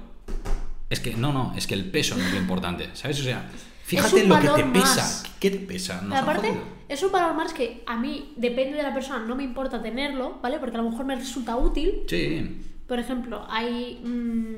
es 0.92 1.00
que 1.00 1.16
no, 1.16 1.32
no, 1.32 1.54
es 1.56 1.68
que 1.68 1.74
el 1.74 1.90
peso 1.90 2.18
no 2.18 2.26
es 2.26 2.34
lo 2.34 2.38
importante, 2.38 2.90
¿sabes? 2.94 3.20
O 3.22 3.24
sea, 3.24 3.50
fíjate 3.86 4.26
lo 4.26 4.40
que 4.40 4.50
te 4.50 4.64
pesa. 4.66 5.24
¿Qué 5.40 5.50
te 5.50 5.60
pesa? 5.60 6.02
Nos 6.02 6.20
aparte, 6.20 6.54
es 6.90 7.02
un 7.02 7.14
valor 7.14 7.34
más 7.34 7.54
que 7.54 7.82
a 7.88 7.96
mí, 7.96 8.34
depende 8.36 8.76
de 8.76 8.84
la 8.84 8.94
persona, 8.94 9.26
no 9.26 9.36
me 9.36 9.44
importa 9.44 9.82
tenerlo, 9.82 10.40
¿vale? 10.42 10.60
Porque 10.60 10.76
a 10.76 10.82
lo 10.82 10.90
mejor 10.90 11.06
me 11.06 11.16
resulta 11.16 11.56
útil. 11.56 12.04
Sí, 12.08 12.62
Por 12.88 13.00
ejemplo, 13.00 13.46
hay 13.50 14.02
mm, 14.04 14.56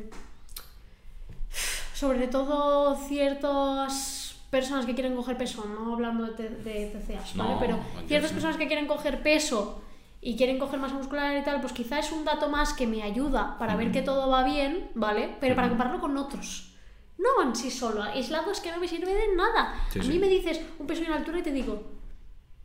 sobre 1.93 2.27
todo 2.27 2.95
ciertas 3.07 4.35
personas 4.49 4.87
que 4.87 4.95
quieren 4.95 5.15
coger 5.15 5.37
peso, 5.37 5.65
no 5.65 5.93
hablando 5.93 6.25
de, 6.25 6.49
de 6.49 6.87
TCAs, 6.87 7.35
¿vale? 7.35 7.53
No, 7.53 7.59
Pero 7.59 7.79
ciertas 8.07 8.31
personas 8.31 8.57
que 8.57 8.65
quieren 8.65 8.87
coger 8.87 9.21
peso 9.21 9.83
y 10.23 10.36
quieren 10.38 10.57
coger 10.59 10.79
masa 10.79 10.95
muscular 10.95 11.38
y 11.38 11.43
tal, 11.43 11.59
pues 11.62 11.73
quizá 11.73 11.99
es 11.99 12.12
un 12.12 12.23
dato 12.25 12.49
más 12.49 12.73
que 12.73 12.88
me 12.88 13.03
ayuda 13.03 13.57
para 13.59 13.75
ver 13.75 13.91
que 13.91 14.01
todo 14.01 14.29
va 14.29 14.43
bien, 14.43 14.89
¿vale? 14.95 15.36
Pero 15.39 15.55
para 15.55 15.69
compararlo 15.69 15.99
con 15.99 16.15
otros. 16.17 16.69
No 17.17 17.43
en 17.43 17.55
sí 17.55 17.69
solo, 17.69 18.01
aislado 18.03 18.51
es 18.51 18.59
que 18.59 18.71
no 18.71 18.79
me 18.79 18.88
sirve 18.88 19.13
de 19.13 19.36
nada. 19.36 19.75
Sí, 19.91 19.99
a 19.99 20.03
sí. 20.03 20.09
mí 20.09 20.19
me 20.19 20.27
dices 20.27 20.62
un 20.79 20.88
peso 20.88 21.03
y 21.03 21.05
una 21.07 21.17
altura 21.17 21.39
y 21.39 21.43
te 21.43 21.51
digo, 21.51 21.83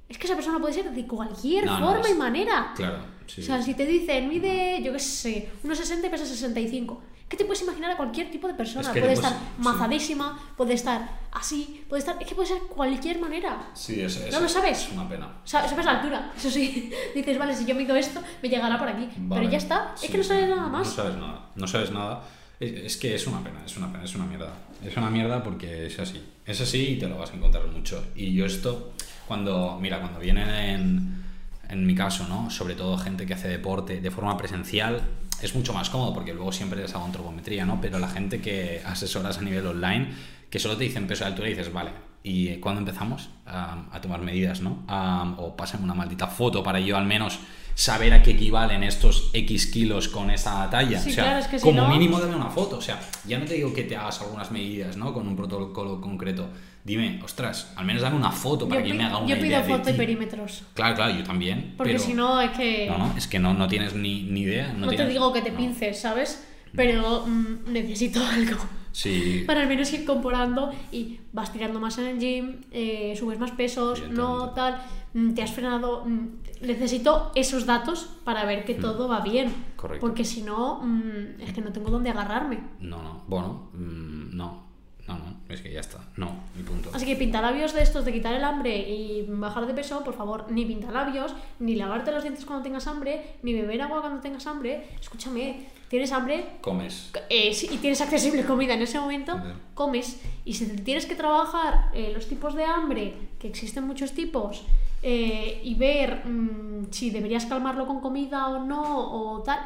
es 0.09 0.17
que 0.19 0.27
esa 0.27 0.35
persona 0.37 0.59
puede 0.59 0.73
ser 0.73 0.91
de 0.91 1.07
cualquier 1.07 1.67
No, 1.67 1.79
no, 1.81 1.87
forma 1.91 2.09
es- 2.09 2.15
y 2.15 2.19
manera. 2.19 2.73
claro. 2.75 2.99
Sí, 3.27 3.43
O 3.43 3.45
sea, 3.45 3.61
si 3.61 3.75
te 3.75 3.85
dicen, 3.85 4.27
mide, 4.27 4.81
yo 4.83 4.91
qué 4.95 4.99
sé, 4.99 5.51
unos 5.63 5.77
60 5.77 6.07
y 6.07 6.11
pesa 6.11 6.25
65, 6.25 7.03
¿qué 7.29 7.37
te 7.37 7.45
puedes 7.45 7.63
imaginar 7.63 7.91
a 7.93 7.97
cualquier 7.97 8.31
tipo 8.31 8.49
de 8.49 8.55
persona? 8.55 8.83
Es 8.89 8.95
que 8.95 9.01
puede 9.01 9.13
estar 9.15 9.33
sí. 9.33 9.39
mazadísima, 9.59 10.39
puede 10.57 10.75
estar 10.75 11.09
así, 11.33 11.85
puede 11.89 12.01
estar. 12.01 12.17
Es 12.21 12.27
que 12.29 12.35
puede 12.35 12.49
ser 12.49 12.59
cualquier 12.63 13.21
manera. 13.21 13.71
Sí, 13.75 14.01
es, 14.01 14.17
es- 14.17 14.33
¿No 14.33 14.41
lo 14.41 14.49
sabes? 14.49 14.87
Es 14.87 14.93
una 14.93 15.09
pena. 15.09 15.29
Sa- 15.45 15.69
Sabes 15.69 15.85
la 15.85 15.93
altura, 15.99 16.33
eso 16.37 16.51
sí. 16.51 16.91
Dices, 17.15 17.39
vale, 17.39 17.55
si 17.55 17.65
yo 17.65 17.75
mido 17.75 17.95
esto, 17.97 18.21
me 18.43 18.49
llegará 18.49 18.79
por 18.79 18.89
aquí. 18.89 19.09
Vale. 19.19 19.41
Pero 19.43 19.53
ya 19.53 19.59
está, 19.59 19.93
Sí, 19.97 20.07
es 20.07 20.13
que 20.13 20.19
no 20.19 20.25
sabes 20.25 20.49
nada 20.49 20.63
No 20.63 20.69
más. 20.69 20.89
sabes 20.89 21.17
nada, 21.17 21.51
no 21.55 21.67
sabes 21.67 21.91
nada. 21.93 22.23
Es, 22.61 22.73
es 22.73 22.97
que 22.97 23.15
es 23.15 23.27
una 23.27 23.43
pena, 23.45 23.61
es 23.65 23.77
una 23.77 23.91
pena, 23.93 24.05
es 24.05 24.15
una 24.15 24.25
mierda. 24.27 24.53
Es 24.85 24.97
una 24.97 25.11
mierda 25.11 25.43
porque 25.43 25.87
es 25.87 25.99
así. 26.01 26.23
Es 26.47 26.61
así 26.61 26.93
y 26.95 26.99
te 26.99 27.09
lo 27.09 27.19
vas 27.19 27.31
a 27.31 27.35
encontrar 27.35 27.67
mucho. 27.69 28.03
Y 28.17 28.33
yo 28.35 28.47
esto, 28.47 28.93
cuando, 29.27 29.79
mira, 29.81 30.01
cuando 30.01 30.19
vienen 30.19 30.49
en, 30.49 31.25
en 31.69 31.87
mi 31.87 31.95
caso, 31.95 32.27
¿no? 32.29 32.51
Sobre 32.51 32.75
todo 32.75 32.97
gente 32.99 33.27
que 33.27 33.35
hace 33.35 33.49
deporte 33.49 34.01
de 34.01 34.11
forma 34.11 34.37
presencial, 34.37 35.03
es 35.43 35.55
mucho 35.55 35.73
más 35.73 35.91
cómodo 35.91 36.15
porque 36.15 36.35
luego 36.35 36.53
siempre 36.53 36.81
les 36.81 36.95
hago 36.95 37.05
antropometría, 37.05 37.65
¿no? 37.65 37.81
Pero 37.81 37.99
la 37.99 38.09
gente 38.09 38.41
que 38.41 38.83
asesoras 38.85 39.39
a 39.39 39.43
nivel 39.43 39.67
online, 39.67 40.09
que 40.51 40.59
solo 40.59 40.77
te 40.77 40.85
dicen 40.85 41.07
peso 41.07 41.25
de 41.25 41.31
altura 41.31 41.49
y 41.49 41.53
dices, 41.53 41.73
vale, 41.73 41.91
¿y 42.23 42.57
cuándo 42.57 42.81
empezamos 42.81 43.31
a, 43.47 43.85
a 43.93 44.01
tomar 44.01 44.21
medidas, 44.21 44.61
¿no? 44.61 44.83
A- 44.89 45.35
o 45.39 45.57
pásame 45.57 45.85
una 45.85 45.95
maldita 45.95 46.27
foto 46.27 46.63
para 46.63 46.81
yo 46.81 46.97
al 46.97 47.07
menos 47.07 47.39
saber 47.75 48.13
a 48.13 48.23
qué 48.23 48.33
equivalen 48.33 48.83
estos 48.83 49.31
X 49.33 49.67
kilos 49.69 50.09
con 50.09 50.31
esa 50.31 50.69
talla. 50.69 50.99
Sí, 51.01 51.11
o 51.11 51.15
sea, 51.15 51.25
claro, 51.25 51.39
es 51.39 51.47
que 51.47 51.59
si 51.59 51.65
como 51.65 51.83
no- 51.83 51.89
mínimo 51.89 52.19
dame 52.21 52.35
una 52.35 52.51
foto. 52.51 52.79
O 52.79 52.81
sea, 52.81 52.99
ya 53.27 53.39
no 53.39 53.45
te 53.45 53.55
digo 53.55 53.73
que 53.73 53.85
te 53.85 53.97
hagas 53.97 54.21
algunas 54.21 54.51
medidas, 54.51 54.97
¿no? 54.97 55.13
Con 55.15 55.29
un 55.29 55.37
protocolo 55.37 56.01
concreto. 56.01 56.49
Dime, 56.85 57.21
ostras, 57.23 57.73
al 57.77 57.85
menos 57.85 58.03
dame 58.03 58.17
una 58.17 58.33
foto 58.33 58.67
para 58.69 58.81
Yo, 58.81 58.87
que 58.89 58.95
me 58.95 59.05
haga 59.05 59.19
una 59.19 59.29
yo 59.35 59.41
pido 59.41 59.63
foto 59.63 59.91
y 59.91 59.93
perímetros. 59.93 60.63
Claro, 60.75 60.95
claro, 60.97 61.15
yo 61.15 61.23
también. 61.23 61.75
Porque 61.77 61.93
pero- 61.93 62.05
si 62.05 62.15
no, 62.15 62.41
es 62.41 62.51
que. 62.51 62.87
No, 62.89 62.99
no, 62.99 63.15
es 63.17 63.27
que 63.29 63.39
no, 63.39 63.55
no 63.55 63.69
tienes 63.69 63.95
ni, 63.95 64.23
ni 64.25 64.41
idea. 64.41 64.73
No, 64.73 64.87
no 64.87 64.93
te 64.93 65.07
digo 65.07 65.33
que 65.33 65.43
te 65.43 65.53
pinces, 65.53 66.01
¿sabes? 66.01 66.45
Pero 66.75 67.27
mm, 67.27 67.73
necesito 67.73 68.21
algo. 68.33 68.57
Sí. 68.93 69.45
Para 69.47 69.63
al 69.63 69.69
menos 69.69 69.93
ir 69.93 70.05
comparando 70.05 70.71
y 70.93 71.21
vas 71.33 71.53
tirando 71.53 71.81
más 71.81 71.99
en 71.99 72.07
el 72.07 72.19
gym, 72.19 72.61
eh, 72.71 73.15
subes 73.19 73.39
más 73.39 73.53
pesos, 73.53 74.03
no 74.11 74.51
tal, 74.51 74.83
mm, 75.15 75.35
te 75.35 75.43
has 75.43 75.53
frenado. 75.53 76.05
mm, 76.05 76.27
necesito 76.63 77.31
esos 77.35 77.67
datos 77.67 78.11
para 78.25 78.45
ver 78.45 78.65
que 78.65 78.75
todo 78.75 79.09
va 79.09 79.21
bien. 79.21 79.49
Mm. 79.49 79.77
Correcto. 79.77 80.07
Porque 80.07 80.25
si 80.25 80.43
no, 80.43 80.81
mm, 80.83 81.41
es 81.41 81.53
que 81.53 81.61
no 81.61 81.73
tengo 81.73 81.91
dónde 81.91 82.11
agarrarme. 82.11 82.61
No, 82.81 83.03
no. 83.03 83.23
Bueno, 83.29 83.71
mm, 83.75 84.37
no. 84.37 84.68
No, 85.09 85.15
no, 85.15 85.37
es 85.49 85.63
que 85.63 85.73
ya 85.73 85.81
está. 85.81 85.99
No, 86.17 86.31
mi 86.55 86.63
punto. 86.63 86.91
Así 86.93 87.07
que 87.07 87.17
pintalabios 87.17 87.73
de 87.73 87.83
estos 87.83 88.05
de 88.05 88.13
quitar 88.13 88.35
el 88.35 88.45
hambre 88.45 88.77
y 88.77 89.25
bajar 89.27 89.67
de 89.67 89.73
peso, 89.75 90.05
por 90.05 90.15
favor, 90.15 90.51
ni 90.51 90.67
pintalabios, 90.67 91.35
ni 91.59 91.75
lavarte 91.77 92.13
los 92.13 92.23
dientes 92.23 92.45
cuando 92.45 92.63
tengas 92.63 92.87
hambre, 92.87 93.37
ni 93.43 93.55
beber 93.55 93.81
agua 93.81 94.03
cuando 94.03 94.21
tengas 94.21 94.47
hambre. 94.47 94.87
Escúchame, 95.01 95.67
tienes 95.89 96.13
hambre, 96.13 96.45
Comes. 96.61 97.11
eh, 97.31 97.55
sí, 97.55 97.69
y 97.73 97.79
tienes 97.79 98.01
accesible 98.03 98.45
comida 98.45 98.75
en 98.75 98.83
ese 98.83 99.01
momento, 99.01 99.41
comes. 99.75 100.21
Y 100.45 100.53
si 100.55 100.67
tienes 100.77 101.07
que 101.07 101.15
trabajar 101.15 101.91
eh, 101.95 102.13
los 102.15 102.29
tipos 102.29 102.55
de 102.55 102.65
hambre, 102.65 103.15
que 103.39 103.49
existen 103.49 103.85
muchos 103.85 104.13
tipos, 104.13 104.65
eh, 105.03 105.61
y 105.65 105.75
ver 105.77 106.27
mm, 106.27 106.89
si 106.91 107.11
deberías 107.11 107.47
calmarlo 107.47 107.87
con 107.87 108.01
comida 108.01 108.49
o 108.49 108.65
no, 108.65 108.83
o 109.11 109.43
tal. 109.43 109.59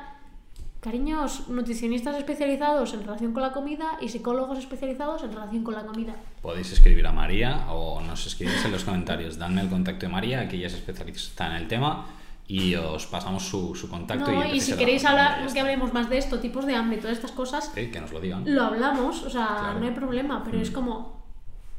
Cariños, 0.82 1.48
nutricionistas 1.48 2.16
especializados 2.16 2.92
en 2.94 3.04
relación 3.04 3.32
con 3.32 3.40
la 3.44 3.52
comida 3.52 3.98
y 4.00 4.08
psicólogos 4.08 4.58
especializados 4.58 5.22
en 5.22 5.32
relación 5.32 5.62
con 5.62 5.74
la 5.74 5.86
comida. 5.86 6.16
Podéis 6.42 6.72
escribir 6.72 7.06
a 7.06 7.12
María 7.12 7.66
o 7.70 8.00
nos 8.00 8.26
escribís 8.26 8.64
en 8.64 8.72
los 8.72 8.82
comentarios. 8.82 9.38
Dadme 9.38 9.60
el 9.60 9.68
contacto 9.70 10.06
de 10.06 10.12
María, 10.12 10.48
que 10.48 10.56
ella 10.56 10.66
es 10.66 10.74
especialista 10.74 11.46
en 11.46 11.52
el 11.52 11.68
tema, 11.68 12.06
y 12.48 12.74
os 12.74 13.06
pasamos 13.06 13.44
su, 13.44 13.76
su 13.76 13.88
contacto. 13.88 14.32
No, 14.32 14.44
y 14.44 14.60
si 14.60 14.72
queréis 14.76 15.04
hablar, 15.04 15.46
que 15.52 15.60
hablemos 15.60 15.92
más 15.92 16.10
de 16.10 16.18
esto, 16.18 16.40
tipos 16.40 16.66
de 16.66 16.74
hambre, 16.74 16.98
todas 16.98 17.16
estas 17.16 17.30
cosas, 17.30 17.68
que 17.68 18.00
nos 18.00 18.10
lo 18.10 18.18
digan. 18.20 18.42
lo 18.52 18.62
hablamos, 18.64 19.22
o 19.22 19.30
sea, 19.30 19.46
Claro. 19.60 19.78
no 19.78 19.86
hay 19.86 19.92
problema, 19.92 20.42
pero 20.42 20.58
es 20.60 20.72
Mm. 20.72 20.74
como 20.74 21.22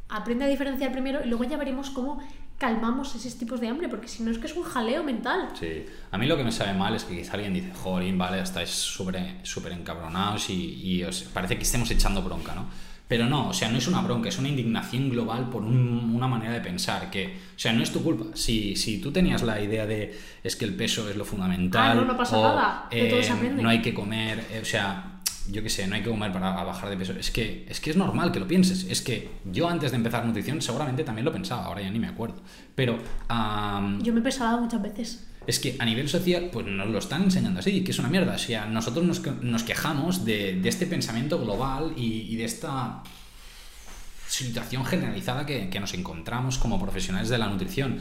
aprende 0.08 0.46
a 0.46 0.48
diferenciar 0.48 0.94
primero 0.94 1.20
y 1.26 1.28
luego 1.28 1.44
ya 1.44 1.58
veremos 1.58 1.90
cómo 1.90 2.20
calmamos 2.58 3.14
esos 3.16 3.36
tipos 3.38 3.60
de 3.60 3.68
hambre, 3.68 3.90
porque 3.90 4.08
si 4.08 4.24
no 4.24 4.32
es 4.32 4.38
que 4.38 4.48
es 4.48 4.56
un 4.56 4.64
jaleo 4.64 5.04
mental. 5.04 5.50
Sí, 5.60 5.86
a 6.12 6.18
mí 6.18 6.26
lo 6.28 6.38
que 6.38 6.44
me 6.44 6.52
sabe 6.52 6.74
mal 6.74 6.96
es 6.96 7.04
que 7.04 7.18
quizá 7.18 7.34
alguien 7.34 7.54
dice, 7.54 7.72
jolín, 7.74 8.18
vale, 8.18 8.42
estáis 8.42 8.70
súper 8.70 9.72
encabronados 9.74 10.50
y, 10.50 10.74
y 10.82 11.04
os 11.04 11.24
parece 11.24 11.58
que 11.58 11.64
estemos 11.64 11.90
echando 11.92 12.22
bronca, 12.22 12.54
¿no? 12.56 12.66
Pero 13.06 13.26
no, 13.28 13.50
o 13.50 13.54
sea, 13.54 13.70
no 13.70 13.78
es 13.78 13.88
una 13.88 14.02
bronca, 14.02 14.30
es 14.30 14.40
una 14.40 14.48
indignación 14.48 15.10
global 15.10 15.50
por 15.50 15.62
un- 15.62 16.14
una 16.16 16.28
manera 16.28 16.54
de 16.54 16.62
pensar 16.62 17.12
que, 17.12 17.38
o 17.56 17.60
sea, 17.60 17.74
no 17.74 17.84
es 17.84 17.92
tu 17.92 18.02
culpa. 18.02 18.26
Si, 18.36 18.76
si 18.78 19.00
tú 19.00 19.12
tenías 19.12 19.44
la 19.44 19.60
idea 19.62 19.86
de 19.86 20.18
es 20.42 20.56
que 20.56 20.64
el 20.66 20.74
peso 20.74 21.08
es 21.10 21.18
lo 21.18 21.26
fundamental, 21.26 21.92
Ah, 21.92 21.96
no, 21.96 22.06
no 22.06 22.16
pasa 22.18 22.38
o, 22.40 22.44
nada, 22.44 22.88
de 22.90 23.10
todo 23.10 23.22
se 23.22 23.30
eh, 23.30 23.32
aprende. 23.34 23.62
no 23.62 23.70
hay 23.70 23.82
que 23.82 23.94
comer, 23.94 24.48
eh, 24.52 24.60
o 24.62 24.66
sea, 24.66 25.20
yo 25.52 25.62
qué 25.62 25.70
sé, 25.70 25.88
no 25.88 25.96
hay 25.96 26.02
que 26.04 26.10
comer 26.10 26.32
para 26.32 26.52
bajar 26.64 26.90
de 26.90 26.98
peso. 26.98 27.14
Es 27.14 27.32
que, 27.32 27.66
es 27.70 27.80
que 27.80 27.90
es 27.90 27.98
normal 27.98 28.32
que 28.32 28.40
lo 28.40 28.48
pienses. 28.48 28.86
Es 28.90 29.02
que 29.02 29.30
yo 29.46 29.68
antes 29.70 29.92
de 29.92 29.98
empezar 29.98 30.26
nutrición 30.26 30.62
seguramente 30.62 31.04
también 31.04 31.26
lo 31.26 31.34
pensaba, 31.34 31.66
ahora 31.66 31.82
ya 31.82 31.90
ni 31.92 32.00
me 32.00 32.08
acuerdo. 32.08 32.42
Pero 32.76 32.98
am, 33.28 34.02
Yo 34.02 34.14
me 34.14 34.20
he 34.22 34.24
pesado 34.24 34.62
muchas 34.62 34.82
veces. 34.82 35.28
es 35.46 35.60
que 35.60 35.76
a 35.80 35.86
nivel 35.86 36.08
social, 36.08 36.50
pues 36.52 36.66
nos 36.66 36.88
lo 36.88 36.98
están 37.00 37.24
enseñando 37.24 37.60
así, 37.60 37.84
que 37.84 37.92
es 37.92 38.00
una 38.00 38.08
mierda. 38.10 38.36
O 38.36 38.38
sea, 38.38 38.66
nosotros 38.66 39.06
nos, 39.06 39.22
nos 39.42 39.64
quejamos 39.64 40.24
de, 40.24 40.60
de 40.62 40.70
este 40.70 40.86
pensamiento 40.86 41.38
global 41.40 41.94
y, 41.98 42.22
y 42.32 42.36
de 42.38 42.46
esta 42.46 43.04
situación 44.28 44.86
generalizada 44.86 45.46
que, 45.46 45.70
que 45.70 45.80
nos 45.80 45.94
encontramos 45.94 46.58
como 46.58 46.80
profesionales 46.80 47.30
de 47.30 47.38
la 47.38 47.48
nutrición. 47.48 48.00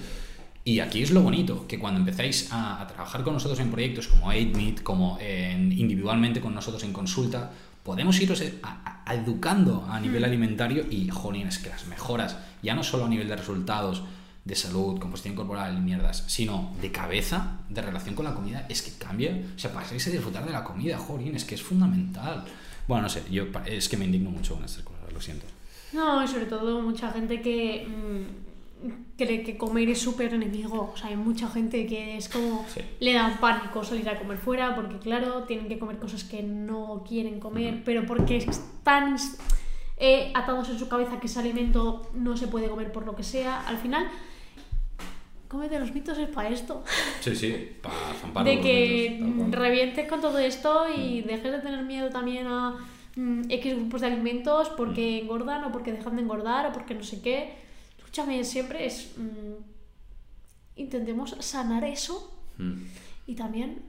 Y 0.64 0.79
aquí 0.81 1.03
es 1.03 1.11
lo 1.11 1.22
bonito, 1.22 1.66
que 1.66 1.79
cuando 1.79 1.98
empezáis 2.01 2.53
a, 2.53 2.81
a 2.81 2.87
trabajar 2.87 3.25
con 3.25 3.35
nosotros 3.35 3.59
en 3.59 3.70
proyectos 3.70 4.07
como 4.07 4.31
8Meet, 4.33 4.83
como 4.83 5.18
en- 5.20 5.72
individualmente 5.72 6.40
con 6.40 6.55
nosotros 6.55 6.85
en 6.85 6.92
consulta, 6.92 7.51
podemos 7.83 8.20
iros 8.20 8.40
eh, 8.42 8.59
a- 8.62 8.79
a- 8.85 9.03
a 9.11 9.14
educando 9.16 9.85
a 9.90 9.98
nivel 9.98 10.22
alimentario 10.25 10.85
y, 10.88 11.09
jolín, 11.09 11.48
es 11.48 11.59
que 11.59 11.68
las 11.70 11.87
mejoras, 11.88 12.37
ya 12.62 12.75
no 12.77 12.85
solo 12.85 13.07
a 13.07 13.09
nivel 13.09 13.27
de 13.29 13.35
resultados, 13.37 14.03
de 14.44 14.55
salud, 14.55 14.98
composición 15.01 15.35
corporal 15.37 15.77
y 15.77 15.81
mierdas, 15.81 16.25
sino 16.29 16.72
de 16.81 16.90
cabeza, 16.92 17.59
de 17.68 17.83
relación 17.83 18.14
con 18.14 18.25
la 18.25 18.35
comida, 18.35 18.66
es 18.68 18.83
que 18.83 18.92
cambia. 19.05 19.40
O 19.55 19.59
sea, 19.59 19.72
pasáis 19.72 20.07
a 20.07 20.11
disfrutar 20.11 20.44
de 20.44 20.53
la 20.53 20.62
comida, 20.64 20.96
jolín, 20.98 21.35
es 21.37 21.44
que 21.44 21.55
es 21.57 21.62
fundamental. 21.62 22.44
Bueno, 22.88 23.03
no 23.05 23.09
sé, 23.09 23.22
yo 23.31 23.46
es 23.66 23.88
que 23.88 23.96
me 23.96 24.05
indigno 24.05 24.31
mucho 24.31 24.55
con 24.55 24.64
estas 24.64 24.83
cosas, 24.85 25.12
lo 25.12 25.20
siento. 25.20 25.46
No, 25.92 26.22
y 26.25 26.29
sobre 26.29 26.46
todo 26.46 26.81
mucha 26.83 27.12
gente 27.12 27.40
que 27.40 27.87
mm, 27.87 28.52
cree 29.24 29.42
que 29.42 29.56
comer 29.56 29.88
es 29.88 30.00
súper 30.00 30.35
enemigo. 30.35 30.92
O 30.94 30.96
sea, 30.96 31.08
hay 31.11 31.16
mucha 31.16 31.48
gente 31.48 31.87
que 31.87 32.16
es 32.16 32.28
como 32.28 32.64
Sí. 32.68 32.80
le 33.00 33.12
da 33.14 33.37
pánico 33.40 33.82
salir 33.85 34.08
a 34.08 34.18
comer 34.18 34.38
fuera 34.38 34.74
porque, 34.74 34.98
claro, 34.98 35.44
tienen 35.44 35.68
que 35.68 35.78
comer 35.78 35.98
cosas 35.98 36.24
que 36.24 36.42
no 36.42 37.04
quieren 37.08 37.40
comer, 37.40 37.74
Ujú. 37.74 37.82
pero 37.85 38.06
porque 38.06 38.37
están 38.37 39.16
eh, 39.98 40.32
atados 40.35 40.68
en 40.70 40.78
su 40.78 40.88
cabeza 40.88 41.20
que 41.20 41.26
ese 41.26 41.38
alimento 41.38 42.11
no 42.14 42.37
se 42.37 42.48
puede 42.48 42.68
comer 42.68 42.90
por 42.90 43.06
lo 43.06 43.14
que 43.14 43.22
sea. 43.22 43.61
Al 43.68 43.76
final, 43.78 44.08
cómete 45.48 45.78
los 45.78 45.92
mitos 45.94 46.18
es 46.18 46.28
para 46.28 46.48
esto. 46.48 46.82
Sí, 47.20 47.37
sí, 47.37 47.68
para 47.82 47.94
zampar 48.20 48.44
de 48.44 48.61
que 48.61 49.18
mitos, 49.20 49.48
mm, 49.48 49.52
revientes 49.52 50.08
con 50.08 50.20
todo 50.20 50.38
esto 50.38 50.87
y 50.96 51.20
dejes 51.22 51.52
de 51.52 51.58
tener 51.61 51.82
miedo 51.85 52.08
también 52.11 52.46
a 52.46 52.76
mm, 53.14 53.42
X 53.50 53.76
grupos 53.76 54.00
de 54.00 54.06
alimentos 54.06 54.70
porque 54.70 55.20
Mm. 55.20 55.24
engordan 55.24 55.64
o 55.64 55.70
porque 55.72 55.92
dejan 55.92 56.16
de 56.16 56.22
engordar 56.22 56.66
o 56.66 56.72
porque 56.72 56.94
no 56.94 57.02
sé 57.04 57.20
qué. 57.20 57.52
Escúchame, 58.12 58.44
siempre 58.44 58.85
es... 58.85 59.12
mm, 59.16 59.62
intentemos 60.77 61.35
sanar 61.40 61.83
eso 61.85 62.29
Mm. 62.59 62.85
y 63.27 63.35
también 63.35 63.83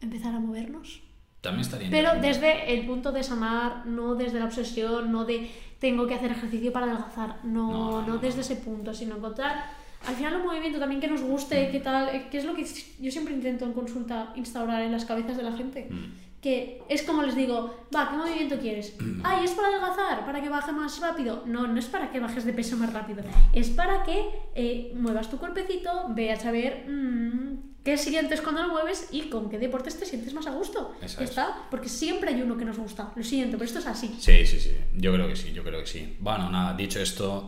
empezar 0.00 0.34
a 0.34 0.40
movernos. 0.40 1.02
También 1.42 1.60
estaría 1.60 1.90
Pero 1.90 2.18
desde 2.22 2.72
el 2.72 2.86
punto 2.86 3.12
de 3.12 3.22
sanar, 3.22 3.84
no 3.84 4.14
desde 4.14 4.38
la 4.38 4.46
obsesión, 4.46 5.12
no 5.12 5.26
de 5.26 5.50
tengo 5.78 6.06
que 6.06 6.14
hacer 6.14 6.30
ejercicio 6.32 6.72
para 6.72 6.86
adelgazar, 6.86 7.44
no, 7.44 7.70
No, 7.70 8.00
no, 8.00 8.06
no, 8.06 8.18
desde 8.18 8.40
ese 8.40 8.56
punto, 8.56 8.94
sino 8.94 9.16
encontrar 9.16 9.66
al 10.06 10.14
final 10.14 10.36
un 10.36 10.46
movimiento 10.46 10.78
también 10.78 11.02
que 11.02 11.08
nos 11.08 11.20
guste, 11.20 11.70
que 11.70 11.80
tal, 11.80 12.08
eh, 12.14 12.28
que 12.30 12.38
es 12.38 12.46
lo 12.46 12.54
que 12.54 12.64
yo 12.98 13.10
siempre 13.10 13.34
intento 13.34 13.66
en 13.66 13.74
consulta 13.74 14.32
instaurar 14.36 14.80
en 14.82 14.92
las 14.92 15.04
cabezas 15.04 15.36
de 15.36 15.42
la 15.42 15.52
gente. 15.52 15.88
Mm. 15.90 16.25
Que 16.46 16.80
es 16.88 17.02
como 17.02 17.24
les 17.24 17.34
digo, 17.34 17.74
va, 17.92 18.08
¿qué 18.08 18.16
movimiento 18.16 18.56
quieres? 18.60 18.94
Ay, 19.24 19.44
es 19.44 19.50
para 19.50 19.66
adelgazar, 19.66 20.24
para 20.24 20.40
que 20.40 20.48
baje 20.48 20.70
más 20.70 21.00
rápido. 21.00 21.42
No, 21.44 21.66
no 21.66 21.76
es 21.76 21.86
para 21.86 22.12
que 22.12 22.20
bajes 22.20 22.44
de 22.44 22.52
peso 22.52 22.76
más 22.76 22.92
rápido. 22.92 23.24
Es 23.52 23.70
para 23.70 24.04
que 24.04 24.28
eh, 24.54 24.92
muevas 24.94 25.28
tu 25.28 25.38
cuerpecito, 25.38 25.90
veas 26.10 26.44
a 26.44 26.52
ver 26.52 26.86
mm, 26.88 27.80
qué 27.82 27.98
sientes 27.98 28.40
cuando 28.42 28.62
lo 28.62 28.68
mueves 28.68 29.08
y 29.10 29.22
con 29.22 29.50
qué 29.50 29.58
deportes 29.58 29.98
te 29.98 30.06
sientes 30.06 30.32
más 30.34 30.46
a 30.46 30.52
gusto. 30.52 30.92
Eso 31.02 31.18
Ya 31.18 31.24
es. 31.24 31.30
está, 31.30 31.56
porque 31.68 31.88
siempre 31.88 32.32
hay 32.32 32.40
uno 32.40 32.56
que 32.56 32.64
nos 32.64 32.78
gusta. 32.78 33.10
Lo 33.16 33.24
siento, 33.24 33.56
pero 33.58 33.64
esto 33.64 33.80
es 33.80 33.86
así. 33.88 34.14
Sí, 34.20 34.46
sí, 34.46 34.60
sí. 34.60 34.70
Yo 34.94 35.12
creo 35.14 35.26
que 35.26 35.34
sí, 35.34 35.52
yo 35.52 35.64
creo 35.64 35.80
que 35.80 35.86
sí. 35.88 36.16
Bueno, 36.20 36.48
nada, 36.48 36.74
dicho 36.76 37.00
esto, 37.00 37.44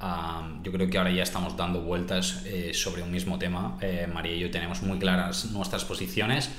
yo 0.64 0.72
creo 0.72 0.90
que 0.90 0.98
ahora 0.98 1.12
ya 1.12 1.22
estamos 1.22 1.56
dando 1.56 1.82
vueltas 1.82 2.42
eh, 2.46 2.74
sobre 2.74 3.02
un 3.02 3.12
mismo 3.12 3.38
tema. 3.38 3.78
Eh, 3.80 4.08
María 4.12 4.34
y 4.34 4.40
yo 4.40 4.50
tenemos 4.50 4.82
muy 4.82 4.98
claras 4.98 5.52
nuestras 5.52 5.84
posiciones. 5.84 6.50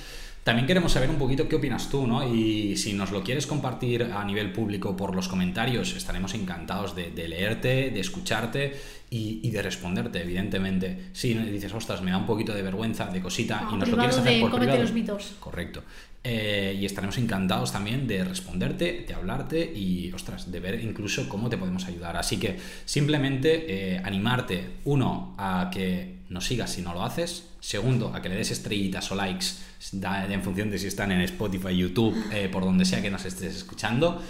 También 0.50 0.66
queremos 0.66 0.94
saber 0.94 1.12
un 1.12 1.20
poquito 1.20 1.48
qué 1.48 1.58
opinas 1.58 1.92
tú, 1.92 2.08
¿no? 2.08 2.28
Y 2.28 2.76
si 2.76 2.94
nos 2.94 3.12
lo 3.12 3.24
quieres 3.24 3.46
compartir 3.46 4.02
a 4.02 4.26
nivel 4.26 4.52
público 4.52 4.98
por 4.98 5.16
los 5.16 5.28
comentarios, 5.28 5.96
estaremos 5.96 6.34
encantados 6.34 6.96
de, 6.96 7.12
de 7.12 7.28
leerte, 7.28 7.92
de 7.92 8.00
escucharte 8.00 8.74
y, 9.10 9.39
y 9.43 9.52
de 9.52 9.62
responderte, 9.62 10.22
evidentemente. 10.22 11.10
Si 11.13 11.34
dices, 11.34 11.74
ostras, 11.74 12.02
me 12.02 12.12
da 12.12 12.17
un 12.17 12.26
poquito 12.26 12.54
de 12.54 12.62
vergüenza, 12.62 13.06
de 13.08 13.22
cosita, 13.22 13.62
No, 13.62 13.76
y 13.76 13.78
nos 13.80 13.89
lo 13.89 13.98
quieres 13.98 14.17
hacer 14.17 14.34
de 14.36 14.41
por 14.41 14.56
privado. 14.58 14.82
los 14.82 14.93
mitos. 14.93 15.34
Correcto. 15.39 15.84
Eh, 16.24 16.78
y 16.80 16.86
estaremos 16.86 17.17
encantados 17.17 17.72
también 17.72 18.06
de 18.06 18.26
responderte, 18.26 19.06
de 19.08 19.13
hablarte 19.13 19.72
y, 19.74 20.12
ostras, 20.12 20.52
de 20.52 20.60
ver 20.60 20.84
incluso 20.84 21.30
cómo 21.30 21.50
te 21.50 21.58
podemos 21.58 21.86
ayudar. 21.86 22.17
Así 22.17 22.38
que 22.38 22.58
simplemente 22.86 23.95
eh, 23.95 24.02
animarte, 24.04 24.72
uno, 24.86 25.34
a 25.38 25.69
que 25.74 26.17
nos 26.30 26.45
sigas 26.45 26.72
si 26.74 26.82
no 26.82 26.93
lo 26.93 27.04
haces. 27.04 27.48
Segundo, 27.62 28.13
a 28.13 28.22
que 28.22 28.30
le 28.30 28.36
des 28.36 28.52
estrellitas 28.52 29.12
o 29.12 29.15
likes 29.15 29.45
en 29.93 30.43
función 30.43 30.69
de 30.69 30.78
si 30.78 30.88
están 30.88 31.12
en 31.12 31.22
Spotify, 31.22 31.76
YouTube, 31.76 32.15
eh, 32.34 32.50
por 32.50 32.63
donde 32.63 32.86
sea 32.86 33.02
que 33.02 33.10
nos 33.10 33.26
estés 33.26 33.56
escuchando. 33.56 34.22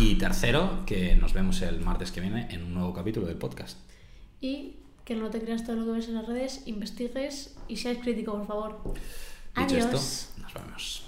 Y 0.00 0.16
tercero, 0.16 0.84
que 0.84 1.14
nos 1.16 1.32
vemos 1.32 1.62
el 1.62 1.80
martes 1.80 2.10
que 2.10 2.20
viene 2.20 2.48
en 2.50 2.62
un 2.62 2.74
nuevo 2.74 2.92
capítulo 2.92 3.26
del 3.26 3.36
podcast 3.36 3.78
y 4.40 4.76
que 5.04 5.14
no 5.14 5.30
te 5.30 5.40
creas 5.40 5.64
todo 5.64 5.76
lo 5.76 5.84
que 5.84 5.92
ves 5.92 6.08
en 6.08 6.14
las 6.14 6.26
redes, 6.26 6.62
investigues 6.66 7.56
y 7.68 7.76
seáis 7.76 8.00
crítico, 8.00 8.32
por 8.32 8.46
favor. 8.46 8.80
Dicho 9.56 9.76
Adiós. 9.76 9.94
Esto, 9.94 10.42
nos 10.42 10.54
vamos. 10.54 11.06